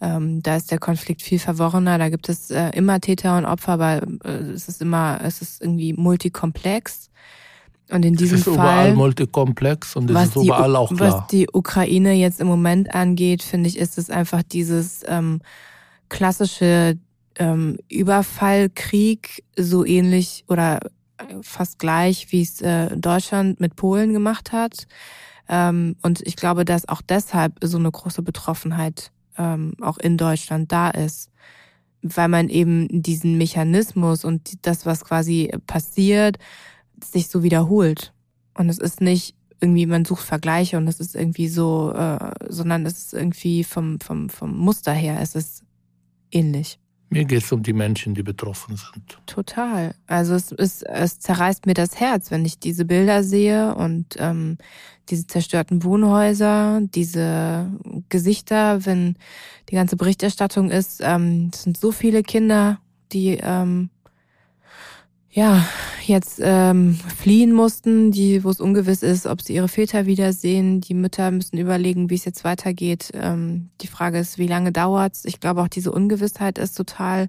[0.00, 3.72] Ähm, da ist der Konflikt viel verworrener, da gibt es äh, immer Täter und Opfer,
[3.72, 7.10] aber äh, es ist immer, es ist irgendwie multikomplex.
[7.90, 11.20] Und in Es diesem ist Fall überall multikomplex und es ist die, überall auch klar.
[11.20, 15.40] was die Ukraine jetzt im Moment angeht, finde ich, ist es einfach dieses ähm,
[16.08, 16.98] klassische
[17.36, 20.80] ähm, Überfallkrieg, so ähnlich oder
[21.42, 24.86] fast gleich, wie es äh, Deutschland mit Polen gemacht hat.
[25.48, 30.72] Ähm, und ich glaube, dass auch deshalb so eine große Betroffenheit ähm, auch in Deutschland
[30.72, 31.30] da ist,
[32.02, 36.38] weil man eben diesen Mechanismus und das, was quasi passiert,
[37.02, 38.12] sich so wiederholt.
[38.54, 42.86] Und es ist nicht irgendwie, man sucht Vergleiche und es ist irgendwie so, äh, sondern
[42.86, 45.64] es ist irgendwie vom, vom, vom Muster her, es ist
[46.30, 46.78] ähnlich.
[47.14, 49.18] Mir geht es um die Menschen, die betroffen sind.
[49.26, 49.94] Total.
[50.08, 54.58] Also es ist, es zerreißt mir das Herz, wenn ich diese Bilder sehe und ähm,
[55.10, 57.70] diese zerstörten Wohnhäuser, diese
[58.08, 59.14] Gesichter, wenn
[59.70, 62.80] die ganze Berichterstattung ist, ähm, es sind so viele Kinder,
[63.12, 63.90] die ähm,
[65.34, 65.66] ja
[66.06, 70.80] jetzt ähm, fliehen mussten, die, wo es ungewiss ist, ob sie ihre Väter wiedersehen.
[70.80, 73.10] Die Mütter müssen überlegen, wie es jetzt weitergeht.
[73.14, 75.24] Ähm, die Frage ist, wie lange dauert's?
[75.24, 77.28] Ich glaube, auch diese Ungewissheit ist total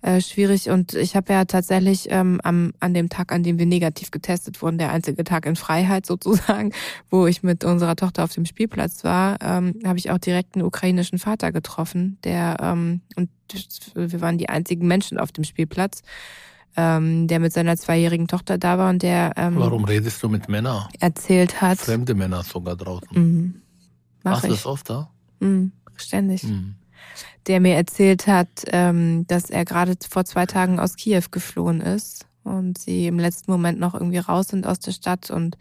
[0.00, 0.70] äh, schwierig.
[0.70, 4.62] Und ich habe ja tatsächlich ähm, am, an dem Tag, an dem wir negativ getestet
[4.62, 6.72] wurden, der einzige Tag in Freiheit sozusagen,
[7.10, 10.64] wo ich mit unserer Tochter auf dem Spielplatz war, ähm, habe ich auch direkt einen
[10.64, 13.28] ukrainischen Vater getroffen, der ähm, und
[13.94, 16.02] wir waren die einzigen Menschen auf dem Spielplatz,
[16.76, 20.48] ähm, der mit seiner zweijährigen Tochter da war und der ähm, Warum redest du mit
[20.48, 20.88] Männern?
[21.00, 21.78] erzählt hat.
[21.78, 23.08] Fremde Männer sogar draußen.
[23.12, 23.62] Mhm.
[24.22, 25.10] Mach Machst du das oft da?
[25.40, 25.72] Mhm.
[25.96, 26.42] Ständig.
[26.44, 26.76] Mhm.
[27.46, 32.26] der mir erzählt hat, ähm, dass er gerade vor zwei Tagen aus Kiew geflohen ist
[32.42, 35.56] und sie im letzten Moment noch irgendwie raus sind aus der Stadt und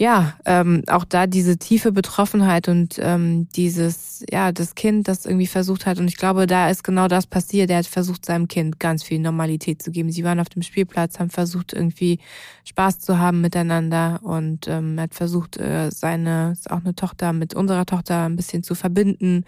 [0.00, 5.48] ja, ähm, auch da diese tiefe Betroffenheit und ähm, dieses, ja, das Kind, das irgendwie
[5.48, 5.98] versucht hat.
[5.98, 7.68] Und ich glaube, da ist genau das passiert.
[7.68, 10.12] Er hat versucht, seinem Kind ganz viel Normalität zu geben.
[10.12, 12.20] Sie waren auf dem Spielplatz, haben versucht, irgendwie
[12.64, 17.32] Spaß zu haben miteinander und ähm, er hat versucht, äh, seine, ist auch eine Tochter,
[17.32, 19.44] mit unserer Tochter ein bisschen zu verbinden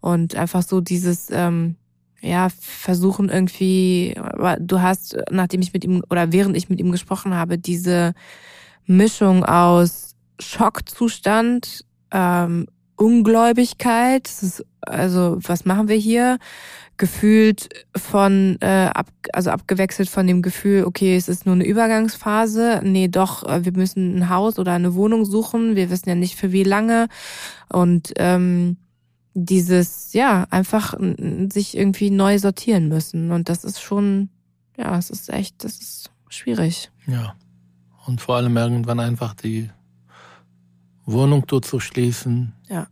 [0.00, 1.76] und einfach so dieses, ähm,
[2.22, 6.90] ja, versuchen irgendwie, aber du hast, nachdem ich mit ihm oder während ich mit ihm
[6.90, 8.14] gesprochen habe, diese
[8.90, 14.26] Mischung aus Schockzustand, ähm, Ungläubigkeit.
[14.28, 16.38] Ist, also was machen wir hier?
[16.96, 22.80] Gefühlt von, äh, ab, also abgewechselt von dem Gefühl, okay, es ist nur eine Übergangsphase.
[22.84, 25.76] Nee, doch, äh, wir müssen ein Haus oder eine Wohnung suchen.
[25.76, 27.06] Wir wissen ja nicht für wie lange.
[27.72, 28.76] Und ähm,
[29.34, 30.94] dieses, ja, einfach
[31.52, 33.30] sich irgendwie neu sortieren müssen.
[33.30, 34.30] Und das ist schon,
[34.76, 36.90] ja, es ist echt, das ist schwierig.
[37.06, 37.36] Ja.
[38.06, 39.70] Und vor allem irgendwann einfach die
[41.04, 42.52] Wohnung dort zu schließen.
[42.68, 42.86] Ja.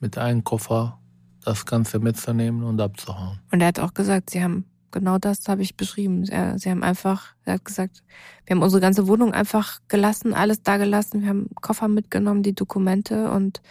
[0.00, 0.98] Mit einem Koffer
[1.44, 3.40] das Ganze mitzunehmen und abzuhauen.
[3.50, 6.24] Und er hat auch gesagt, sie haben genau das habe ich beschrieben.
[6.24, 8.02] Sie haben einfach, er hat gesagt,
[8.44, 11.22] wir haben unsere ganze Wohnung einfach gelassen, alles da gelassen.
[11.22, 13.62] Wir haben Koffer mitgenommen, die Dokumente und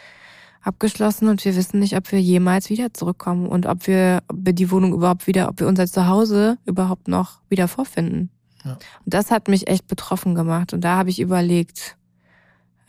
[0.62, 4.54] abgeschlossen und wir wissen nicht, ob wir jemals wieder zurückkommen und ob wir, ob wir
[4.54, 8.30] die Wohnung überhaupt wieder, ob wir unser Zuhause überhaupt noch wieder vorfinden.
[9.06, 10.74] Und das hat mich echt betroffen gemacht.
[10.74, 11.97] Und da habe ich überlegt,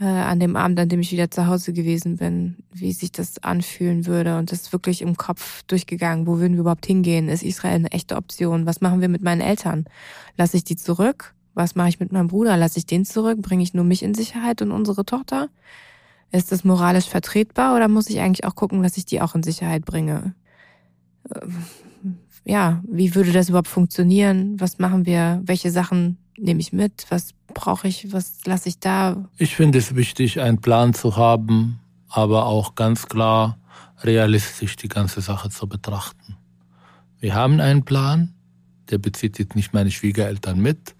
[0.02, 3.42] äh, an dem Abend, an dem ich wieder zu Hause gewesen bin, wie sich das
[3.42, 4.36] anfühlen würde.
[4.36, 6.26] Und das ist wirklich im Kopf durchgegangen.
[6.26, 7.28] Wo würden wir überhaupt hingehen?
[7.28, 8.66] Ist Israel eine echte Option?
[8.66, 9.84] Was machen wir mit meinen Eltern?
[10.36, 11.34] Lasse ich die zurück?
[11.54, 12.56] Was mache ich mit meinem Bruder?
[12.56, 13.40] Lasse ich den zurück?
[13.42, 15.48] Bringe ich nur mich in Sicherheit und unsere Tochter?
[16.32, 19.42] Ist das moralisch vertretbar oder muss ich eigentlich auch gucken, dass ich die auch in
[19.42, 20.34] Sicherheit bringe?
[22.44, 24.58] Ja, wie würde das überhaupt funktionieren?
[24.58, 25.40] Was machen wir?
[25.44, 27.06] Welche Sachen nehme ich mit?
[27.08, 28.12] Was brauche ich?
[28.12, 29.28] Was lasse ich da?
[29.38, 33.58] Ich finde es wichtig, einen Plan zu haben, aber auch ganz klar
[34.02, 36.36] realistisch die ganze Sache zu betrachten.
[37.20, 38.34] Wir haben einen Plan,
[38.90, 40.96] der bezieht jetzt nicht meine Schwiegereltern mit,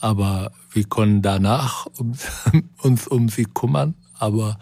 [0.00, 1.86] aber wir können danach
[2.82, 4.58] uns um sie kümmern aber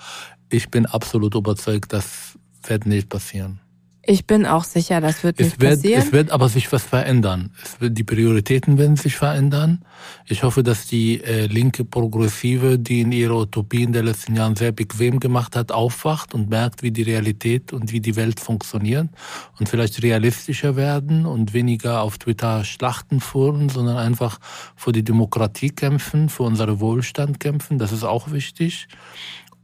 [0.49, 3.61] ich bin absolut überzeugt, das wird nicht passieren.
[4.09, 6.03] Ich bin auch sicher, das wird es nicht wird, passieren.
[6.03, 7.51] Es wird aber sich was verändern.
[7.62, 9.85] Es wird, die Prioritäten werden sich verändern.
[10.27, 14.55] Ich hoffe, dass die äh, linke Progressive, die in ihrer Utopie in den letzten Jahren
[14.55, 19.09] sehr bequem gemacht hat, aufwacht und merkt, wie die Realität und wie die Welt funktioniert
[19.59, 24.38] und vielleicht realistischer werden und weniger auf Twitter Schlachten führen, sondern einfach
[24.77, 27.79] für die Demokratie kämpfen, für unseren Wohlstand kämpfen.
[27.79, 28.87] Das ist auch wichtig.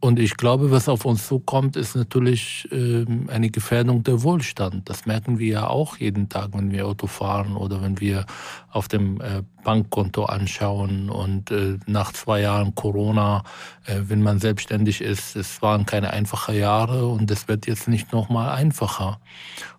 [0.02, 4.90] Und ich glaube, was auf uns zukommt, ist natürlich äh, eine Gefährdung der Wohlstand.
[4.90, 8.26] Das merken wir ja auch jeden Tag, wenn wir Auto fahren oder wenn wir
[8.72, 11.08] auf dem äh, Bankkonto anschauen.
[11.08, 13.44] Und äh, nach zwei Jahren Corona,
[13.86, 18.12] äh, wenn man selbstständig ist, es waren keine einfachen Jahre und es wird jetzt nicht
[18.12, 19.20] nochmal einfacher.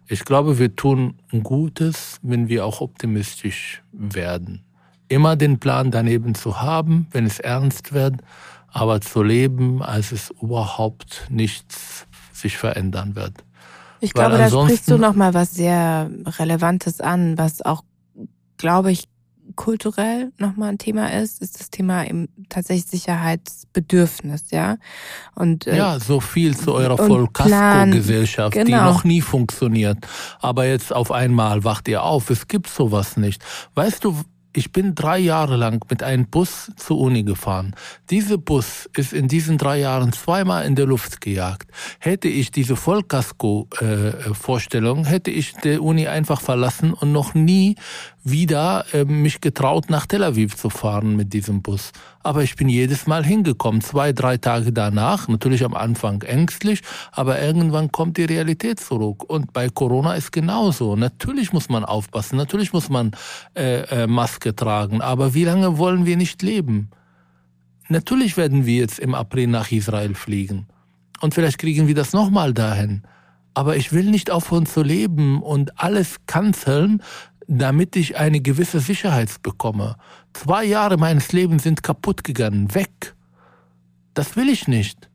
[0.07, 4.63] Ich glaube, wir tun Gutes, wenn wir auch optimistisch werden.
[5.09, 8.21] Immer den Plan daneben zu haben, wenn es ernst wird
[8.73, 13.45] aber zu leben, als es überhaupt nichts sich verändern wird.
[14.01, 17.83] Ich Weil glaube, da sprichst du nochmal was sehr Relevantes an, was auch,
[18.57, 19.07] glaube ich,
[19.55, 24.77] kulturell nochmal ein Thema ist, ist das Thema eben tatsächlich Sicherheitsbedürfnis, ja.
[25.36, 28.65] Und äh, ja, so viel zu eurer Vollkasko-Gesellschaft, genau.
[28.65, 29.99] die noch nie funktioniert.
[30.39, 33.43] Aber jetzt auf einmal wacht ihr auf, es gibt sowas nicht.
[33.75, 34.15] Weißt du,
[34.55, 37.75] ich bin drei Jahre lang mit einem Bus zur Uni gefahren.
[38.09, 41.71] Dieser Bus ist in diesen drei Jahren zweimal in der Luft gejagt.
[41.99, 47.77] Hätte ich diese Vollkasko-Vorstellung, äh, hätte ich die Uni einfach verlassen und noch nie
[48.23, 51.91] wieder äh, mich getraut, nach Tel Aviv zu fahren mit diesem Bus.
[52.21, 56.81] Aber ich bin jedes Mal hingekommen, zwei, drei Tage danach, natürlich am Anfang ängstlich,
[57.12, 59.23] aber irgendwann kommt die Realität zurück.
[59.23, 60.95] Und bei Corona ist genauso.
[60.95, 63.12] Natürlich muss man aufpassen, natürlich muss man
[63.55, 66.89] äh, äh, Maske tragen, aber wie lange wollen wir nicht leben?
[67.89, 70.67] Natürlich werden wir jetzt im April nach Israel fliegen.
[71.19, 73.03] Und vielleicht kriegen wir das nochmal dahin.
[73.53, 77.03] Aber ich will nicht aufhören zu leben und alles canceln,
[77.47, 79.95] damit ich eine gewisse Sicherheit bekomme.
[80.34, 83.15] Zwei Jahre meines Lebens sind kaputt gegangen, weg.
[84.13, 85.10] Das will ich nicht.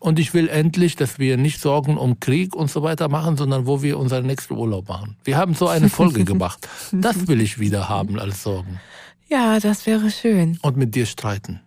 [0.00, 3.66] Und ich will endlich, dass wir nicht Sorgen um Krieg und so weiter machen, sondern
[3.66, 5.16] wo wir unseren nächsten Urlaub machen.
[5.24, 6.66] Wir haben so eine Folge gemacht.
[6.90, 8.80] Das will ich wieder haben als Sorgen.
[9.28, 10.58] Ja, das wäre schön.
[10.62, 11.60] Und mit dir streiten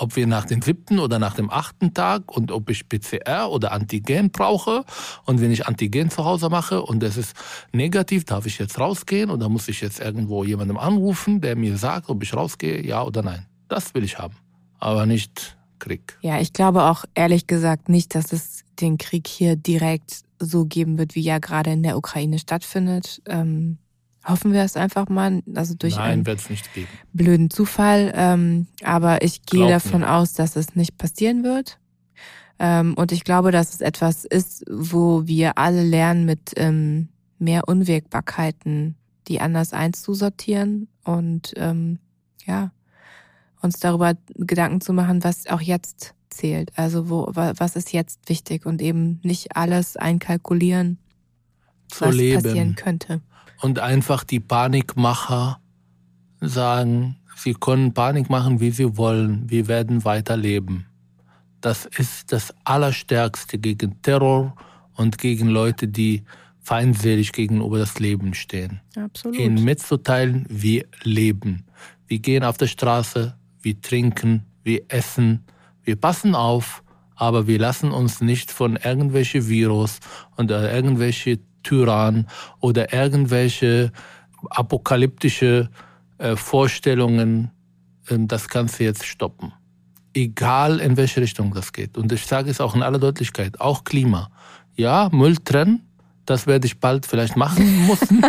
[0.00, 3.72] ob wir nach dem siebten oder nach dem achten Tag und ob ich PCR oder
[3.72, 4.84] Antigen brauche.
[5.26, 7.34] Und wenn ich Antigen zu Hause mache und es ist
[7.72, 12.08] negativ, darf ich jetzt rausgehen oder muss ich jetzt irgendwo jemandem anrufen, der mir sagt,
[12.08, 13.46] ob ich rausgehe, ja oder nein.
[13.68, 14.34] Das will ich haben,
[14.78, 16.18] aber nicht Krieg.
[16.20, 20.98] Ja, ich glaube auch ehrlich gesagt nicht, dass es den Krieg hier direkt so geben
[20.98, 23.22] wird, wie ja gerade in der Ukraine stattfindet.
[23.26, 23.78] Ähm
[24.24, 26.38] Hoffen wir es einfach mal, also durch Nein, einen
[27.12, 28.12] blöden Zufall.
[28.14, 30.12] Ähm, aber ich gehe Glaub davon mir.
[30.12, 31.78] aus, dass es nicht passieren wird.
[32.58, 37.66] Ähm, und ich glaube, dass es etwas ist, wo wir alle lernen, mit ähm, mehr
[37.66, 38.96] Unwägbarkeiten
[39.30, 42.00] die anders einzusortieren und ähm,
[42.46, 42.72] ja,
[43.62, 46.72] uns darüber Gedanken zu machen, was auch jetzt zählt.
[46.76, 50.98] Also wo, was ist jetzt wichtig und eben nicht alles einkalkulieren,
[51.88, 52.42] Zu was leben.
[52.42, 53.20] passieren könnte.
[53.60, 55.60] Und einfach die Panikmacher
[56.40, 59.48] sagen, sie können Panik machen, wie sie wollen.
[59.48, 60.86] Wir werden weiterleben.
[61.60, 64.54] Das ist das Allerstärkste gegen Terror
[64.94, 66.24] und gegen Leute, die
[66.60, 68.80] feindselig gegenüber das Leben stehen.
[68.96, 69.38] Absolut.
[69.38, 71.64] Ihnen mitzuteilen, wir leben.
[72.06, 75.44] Wir gehen auf der Straße, wir trinken, wir essen,
[75.82, 76.82] wir passen auf,
[77.14, 80.00] aber wir lassen uns nicht von irgendwelche Virus
[80.36, 82.26] oder irgendwelche Tyrannen
[82.60, 83.92] oder irgendwelche
[84.48, 85.70] apokalyptische
[86.18, 87.50] äh, Vorstellungen
[88.08, 89.52] äh, das Ganze jetzt stoppen.
[90.12, 91.96] Egal in welche Richtung das geht.
[91.96, 94.30] Und ich sage es auch in aller Deutlichkeit, auch Klima.
[94.74, 95.82] Ja, Müll trennen,
[96.26, 98.24] das werde ich bald vielleicht machen müssen.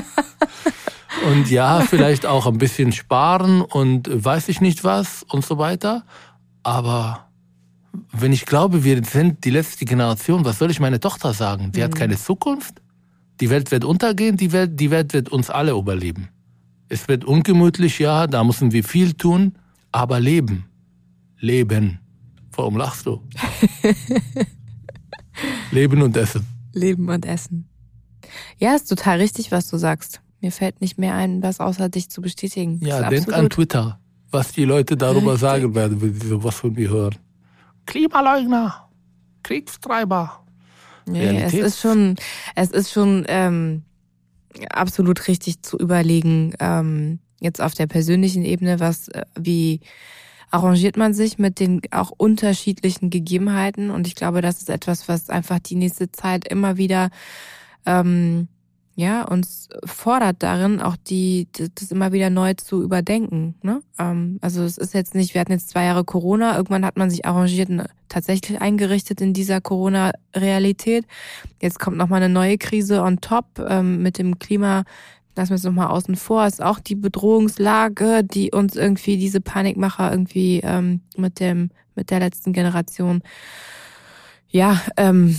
[1.31, 6.03] und ja, vielleicht auch ein bisschen sparen und weiß ich nicht was und so weiter.
[6.63, 7.27] Aber
[8.11, 11.71] wenn ich glaube, wir sind die letzte Generation, was soll ich meine Tochter sagen?
[11.71, 11.85] Die mhm.
[11.85, 12.80] hat keine Zukunft.
[13.41, 16.29] Die Welt wird untergehen, die Welt, die Welt wird uns alle überleben.
[16.89, 19.57] Es wird ungemütlich, ja, da müssen wir viel tun,
[19.91, 20.65] aber leben.
[21.39, 21.99] Leben.
[22.51, 23.23] Warum lachst du?
[25.71, 26.45] leben und essen.
[26.73, 27.67] Leben und essen.
[28.59, 30.21] Ja, ist total richtig, was du sagst.
[30.39, 32.79] Mir fällt nicht mehr ein, was außer dich zu bestätigen.
[32.85, 35.41] Ja, denk an Twitter, was die Leute darüber richtig.
[35.41, 37.15] sagen werden, wenn sie sowas von mir hören.
[37.87, 38.89] Klimaleugner,
[39.41, 40.45] Kriegstreiber.
[41.05, 42.15] Nee, es ist schon,
[42.55, 43.83] es ist schon ähm,
[44.69, 49.81] absolut richtig zu überlegen, ähm, jetzt auf der persönlichen Ebene, was, äh, wie
[50.51, 53.89] arrangiert man sich mit den auch unterschiedlichen Gegebenheiten.
[53.89, 57.09] Und ich glaube, das ist etwas, was einfach die nächste Zeit immer wieder
[57.85, 58.47] ähm,
[59.01, 63.55] ja, uns fordert darin, auch die, das immer wieder neu zu überdenken.
[63.63, 63.81] Ne?
[63.97, 67.09] Ähm, also es ist jetzt nicht, wir hatten jetzt zwei Jahre Corona, irgendwann hat man
[67.09, 71.05] sich arrangiert und tatsächlich eingerichtet in dieser Corona-Realität.
[71.59, 74.83] Jetzt kommt nochmal eine neue Krise on top ähm, mit dem Klima.
[75.35, 80.11] Lassen wir es nochmal außen vor, ist auch die Bedrohungslage, die uns irgendwie, diese Panikmacher
[80.11, 83.23] irgendwie ähm, mit dem, mit der letzten Generation,
[84.49, 85.35] ja, ähm,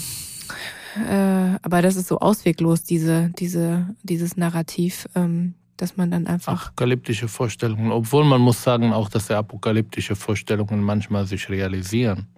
[0.97, 6.67] äh, aber das ist so ausweglos, diese, diese, dieses Narrativ, ähm, dass man dann einfach.
[6.69, 12.29] Apokalyptische Vorstellungen, obwohl man muss sagen auch, dass apokalyptische Vorstellungen manchmal sich realisieren.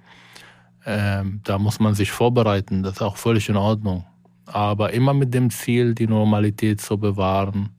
[0.86, 4.04] Ähm, da muss man sich vorbereiten, das ist auch völlig in Ordnung.
[4.46, 7.70] Aber immer mit dem Ziel, die Normalität zu bewahren.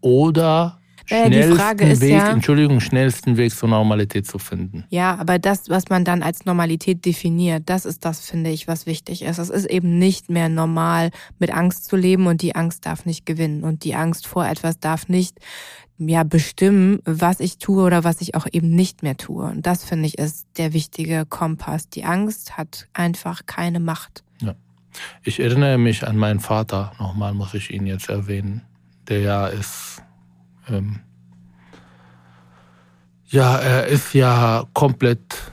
[0.00, 0.80] Oder
[1.10, 4.84] naja, schnellsten die Frage ist Weg, ja, Entschuldigung, schnellsten Weg zur Normalität zu finden.
[4.90, 8.86] Ja, aber das, was man dann als Normalität definiert, das ist das, finde ich, was
[8.86, 9.38] wichtig ist.
[9.38, 13.26] Es ist eben nicht mehr normal, mit Angst zu leben und die Angst darf nicht
[13.26, 15.38] gewinnen und die Angst vor etwas darf nicht
[15.98, 19.44] ja bestimmen, was ich tue oder was ich auch eben nicht mehr tue.
[19.44, 21.88] Und das finde ich ist der wichtige Kompass.
[21.88, 24.24] Die Angst hat einfach keine Macht.
[24.40, 24.54] Ja.
[25.22, 28.62] Ich erinnere mich an meinen Vater, nochmal muss ich ihn jetzt erwähnen,
[29.08, 30.02] der ja ist
[30.68, 31.00] ähm,
[33.26, 35.52] ja, er ist ja komplett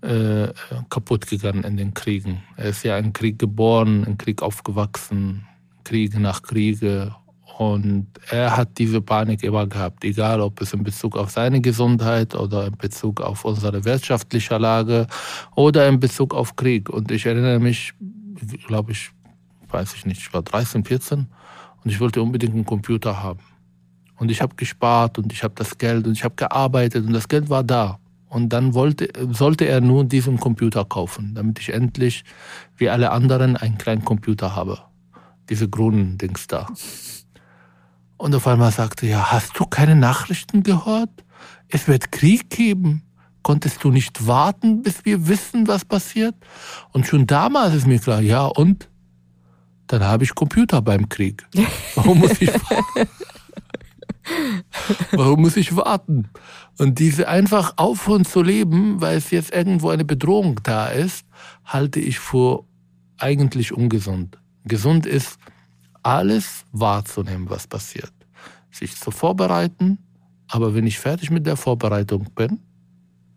[0.00, 0.48] äh,
[0.88, 2.42] kaputt gegangen in den Kriegen.
[2.56, 5.46] Er ist ja in Krieg geboren, in Krieg aufgewachsen,
[5.84, 7.14] Kriege nach Kriege.
[7.58, 12.34] Und er hat diese Panik immer gehabt, egal ob es in Bezug auf seine Gesundheit
[12.34, 15.06] oder in Bezug auf unsere wirtschaftliche Lage
[15.56, 16.88] oder in Bezug auf Krieg.
[16.88, 17.92] Und ich erinnere mich,
[18.68, 19.10] glaube ich,
[19.68, 21.26] weiß ich nicht, ich war 13, 14
[21.82, 23.40] und ich wollte unbedingt einen Computer haben.
[24.18, 27.28] Und ich habe gespart und ich habe das Geld und ich habe gearbeitet und das
[27.28, 27.98] Geld war da.
[28.28, 32.24] Und dann wollte, sollte er nur diesen Computer kaufen, damit ich endlich,
[32.76, 34.78] wie alle anderen, einen kleinen Computer habe.
[35.48, 36.66] Diese grünen Dings da.
[38.18, 41.10] Und auf einmal sagte er, ja, hast du keine Nachrichten gehört?
[41.68, 43.02] Es wird Krieg geben.
[43.42, 46.34] Konntest du nicht warten, bis wir wissen, was passiert?
[46.92, 48.90] Und schon damals ist mir klar, ja, und?
[49.86, 51.46] Dann habe ich Computer beim Krieg.
[51.94, 52.50] Warum muss ich
[55.12, 56.28] Warum muss ich warten?
[56.78, 61.26] Und diese einfach aufhören zu leben, weil es jetzt irgendwo eine Bedrohung da ist,
[61.64, 62.64] halte ich für
[63.18, 64.38] eigentlich ungesund.
[64.64, 65.38] Gesund ist,
[66.02, 68.12] alles wahrzunehmen, was passiert.
[68.70, 69.98] Sich zu vorbereiten,
[70.48, 72.60] aber wenn ich fertig mit der Vorbereitung bin,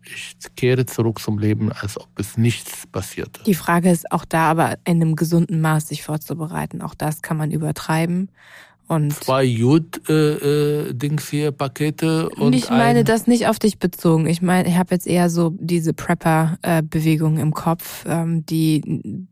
[0.04, 3.42] ich kehre zurück zum Leben, als ob es nichts passierte.
[3.44, 6.82] Die Frage ist auch da, aber in einem gesunden Maß sich vorzubereiten.
[6.82, 8.30] Auch das kann man übertreiben.
[8.92, 13.78] Und Zwei Jud äh, äh, hier Pakete und ich meine ein, das nicht auf dich
[13.78, 14.26] bezogen.
[14.26, 18.82] Ich meine, ich habe jetzt eher so diese Prepper-Bewegung im Kopf, ähm, die,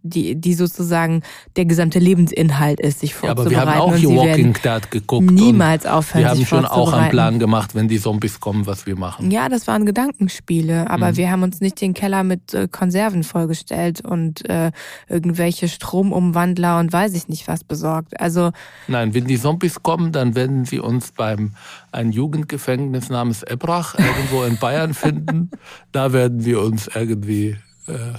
[0.03, 1.23] die, die sozusagen
[1.57, 3.69] der gesamte Lebensinhalt ist, sich ja, aber vorzubereiten.
[3.69, 5.31] wir haben auch hier Walking Dead geguckt.
[5.31, 7.11] niemals aufhören, Wir haben sich schon auch einen vorzubereiten.
[7.11, 9.31] Plan gemacht, wenn die Zombies kommen, was wir machen.
[9.31, 11.17] Ja, das waren Gedankenspiele, aber Mhm.
[11.17, 14.71] wir haben uns nicht den Keller mit äh, Konserven vollgestellt und äh,
[15.09, 18.19] irgendwelche Stromumwandler und weiß ich nicht was besorgt.
[18.21, 18.51] Also
[18.89, 19.50] Nein, wenn die Zombies
[19.83, 21.53] kommen, dann werden sie uns beim
[21.93, 25.51] ein Jugendgefängnis namens Ebrach irgendwo in Bayern finden.
[25.93, 28.15] Da werden wir uns irgendwie äh,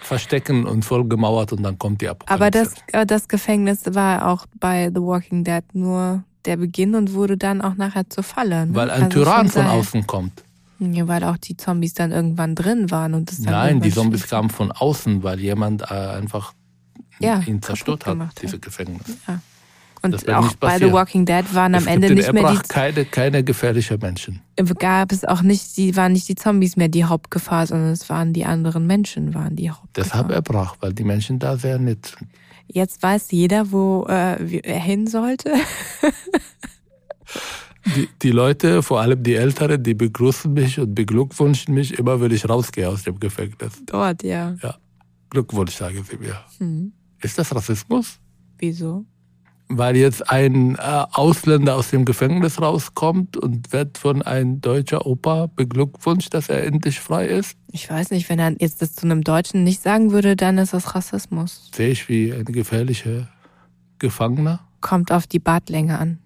[0.00, 2.34] verstecken und voll gemauert und dann kommt die Apokalypse.
[2.44, 7.36] Aber das, das Gefängnis war auch bei The Walking Dead nur der Beginn und wurde
[7.36, 8.66] dann auch nachher zur Falle.
[8.66, 8.74] Ne?
[8.74, 10.42] Weil ein Also Tyrann von außen kommt.
[10.80, 14.26] Ja, weil auch die Zombies dann irgendwann drin waren und es dann Nein, die Zombies
[14.26, 16.52] kamen von außen, weil jemand äh, einfach
[17.20, 18.42] Ja, ihn zerstört hat, gemacht hat.
[18.42, 19.04] diese Gefängnis.
[19.06, 19.36] das
[20.02, 20.92] Und auch bei The.
[20.92, 24.40] Walking Dead waren am Ende nicht mehr die keine, keine gefährlichen Menschen.
[24.78, 28.32] gab es auch nicht, die waren nicht die Zombies mehr die Hauptgefahr, sondern es waren
[28.32, 30.24] die anderen Menschen, waren die Hauptgefahr.
[30.24, 32.30] Deshalb Ebrach, weil die Menschen da sehr nett sind.
[32.66, 35.52] Jetzt weiß jeder, wo äh, er hin sollte.
[37.96, 42.30] Die, die Leute, vor allem die Älteren, die begrüßen mich und beglückwünschen mich immer, wenn
[42.30, 43.82] ich rausgehe aus dem Gefängnis.
[43.86, 44.54] Dort, ja.
[44.62, 44.76] Ja,
[45.30, 46.36] Glückwunsch, sagen sie mir.
[46.58, 46.92] Hm.
[47.20, 48.20] Ist das Rassismus?
[48.58, 49.04] Wieso?
[49.78, 50.78] Weil jetzt ein äh,
[51.12, 57.00] Ausländer aus dem Gefängnis rauskommt und wird von einem deutscher Opa beglückwünscht, dass er endlich
[57.00, 57.56] frei ist?
[57.70, 60.74] Ich weiß nicht, wenn er jetzt das zu einem Deutschen nicht sagen würde, dann ist
[60.74, 61.70] das Rassismus.
[61.74, 63.28] Sehe ich wie ein gefährlicher
[63.98, 64.60] Gefangener?
[64.80, 66.18] Kommt auf die Bartlänge an.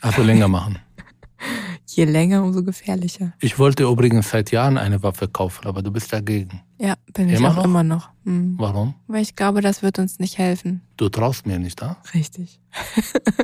[0.00, 0.78] Also länger machen.
[1.90, 3.32] Je länger, umso gefährlicher.
[3.40, 6.60] Ich wollte übrigens seit Jahren eine Waffe kaufen, aber du bist dagegen.
[6.78, 7.64] Ja, bin ich Immer auch noch?
[7.64, 8.10] immer noch.
[8.24, 8.54] Hm.
[8.58, 8.94] Warum?
[9.06, 10.82] Weil ich glaube, das wird uns nicht helfen.
[10.98, 11.96] Du traust mir nicht, ah?
[12.14, 12.60] Richtig.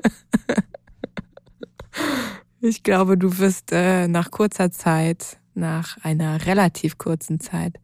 [2.60, 7.78] ich glaube, du wirst äh, nach kurzer Zeit, nach einer relativ kurzen Zeit,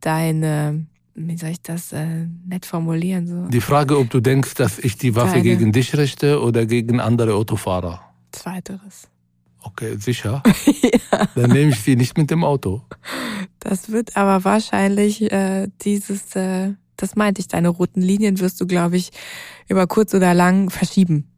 [0.00, 4.78] deine, wie soll ich das äh, nett formulieren, so Die Frage, ob du denkst, dass
[4.78, 5.42] ich die Waffe Deine.
[5.44, 8.00] gegen dich richte oder gegen andere Autofahrer.
[8.32, 9.08] zweiteres.
[9.62, 10.42] Okay, sicher.
[11.34, 12.82] Dann nehme ich sie nicht mit dem Auto.
[13.58, 18.66] Das wird aber wahrscheinlich äh, dieses, äh, das meinte ich, deine roten Linien wirst du,
[18.66, 19.10] glaube ich,
[19.68, 21.28] über kurz oder lang verschieben.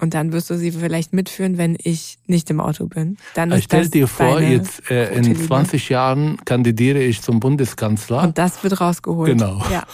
[0.00, 3.16] Und dann wirst du sie vielleicht mitführen, wenn ich nicht im Auto bin.
[3.34, 5.46] Dann ist Stell dir vor, jetzt äh, in Linie.
[5.46, 8.22] 20 Jahren kandidiere ich zum Bundeskanzler.
[8.22, 9.30] Und das wird rausgeholt.
[9.30, 9.62] Genau.
[9.70, 9.84] Ja.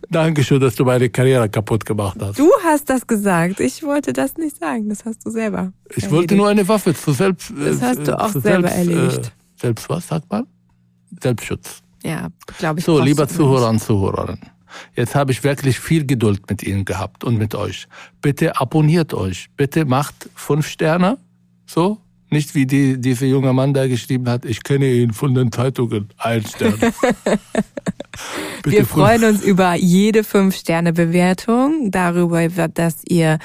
[0.10, 2.40] Dankeschön, dass du meine Karriere kaputt gemacht hast.
[2.40, 3.60] Du hast das gesagt.
[3.60, 4.90] Ich wollte das nicht sagen.
[4.90, 5.74] Das hast du selber.
[5.90, 6.12] Ich erledigt.
[6.12, 7.52] wollte nur eine Waffe zu selbst.
[7.58, 9.28] Das hast du äh, auch selber selbst, erledigt.
[9.28, 10.48] Äh, selbst was sagt man?
[11.22, 11.82] Selbstschutz.
[12.04, 12.86] Ja, glaube ich.
[12.86, 13.28] So, lieber.
[13.28, 14.57] Zuhörer und Zuhörerinnen.
[14.96, 17.88] Jetzt habe ich wirklich viel Geduld mit Ihnen gehabt und mit euch.
[18.22, 19.50] Bitte abonniert euch.
[19.56, 21.18] Bitte macht fünf Sterne.
[21.66, 22.00] So.
[22.30, 26.10] Nicht wie die, dieser junge Mann, der geschrieben hat, ich kenne ihn von den Zeitungen.
[26.18, 26.76] Ein Stern.
[28.64, 33.40] Wir freuen uns über jede Fünf-Sterne-Bewertung, darüber, dass ihr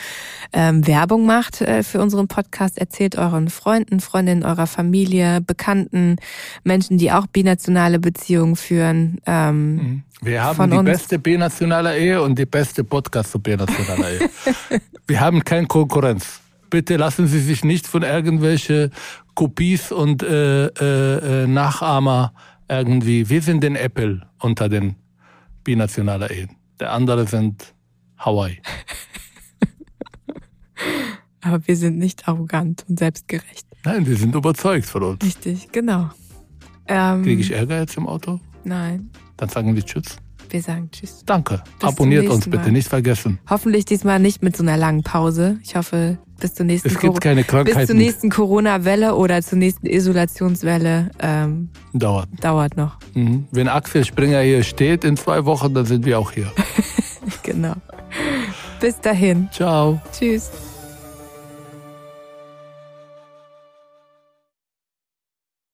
[0.53, 2.79] ähm, Werbung macht äh, für unseren Podcast.
[2.79, 6.17] Erzählt euren Freunden, Freundinnen eurer Familie, Bekannten,
[6.65, 9.19] Menschen, die auch binationale Beziehungen führen.
[9.27, 10.89] Ähm, Wir haben die uns.
[10.89, 14.31] beste binationale Ehe und die beste Podcast zu binationaler Ehe.
[15.07, 16.42] Wir haben keine Konkurrenz.
[16.73, 18.89] Bitte lassen Sie sich nicht von irgendwelche
[19.35, 22.33] Kopies und äh, äh, äh, Nachahmer
[22.67, 23.29] irgendwie.
[23.29, 24.97] Wir sind den Apple unter den
[25.65, 26.57] binationaler Ehen.
[26.81, 27.75] Der andere sind
[28.17, 28.63] Hawaii.
[31.43, 33.67] aber wir sind nicht arrogant und selbstgerecht.
[33.85, 35.23] Nein, wir sind überzeugt von uns.
[35.23, 36.09] Richtig, genau.
[36.89, 38.41] Ähm, Kriege ich Ärger jetzt im Auto?
[38.65, 40.17] Nein, Dann sagen wir Tschüss.
[40.49, 41.23] wir sagen Tschüss.
[41.27, 41.63] Danke.
[41.81, 42.73] zum Abonniert uns bitte, Mal.
[42.73, 43.41] nicht vergessen.
[43.51, 45.59] Hoffentlich diesmal nicht mit so einer langen Pause.
[45.63, 51.71] Ich hoffe, bis zur nächsten keine bis zur nächsten Corona-Welle oder zur nächsten Isolationswelle ähm,
[51.93, 52.29] Dauert.
[52.41, 52.99] dauert noch.
[53.15, 53.47] Mhm.
[53.53, 56.53] Wenn Axel Springer hier steht in zwei Wochen, dann sind wir auch hier.
[57.45, 57.75] Genau.
[58.81, 59.49] Bis dahin.
[59.53, 60.01] Ciao.
[60.13, 60.51] Tschüss.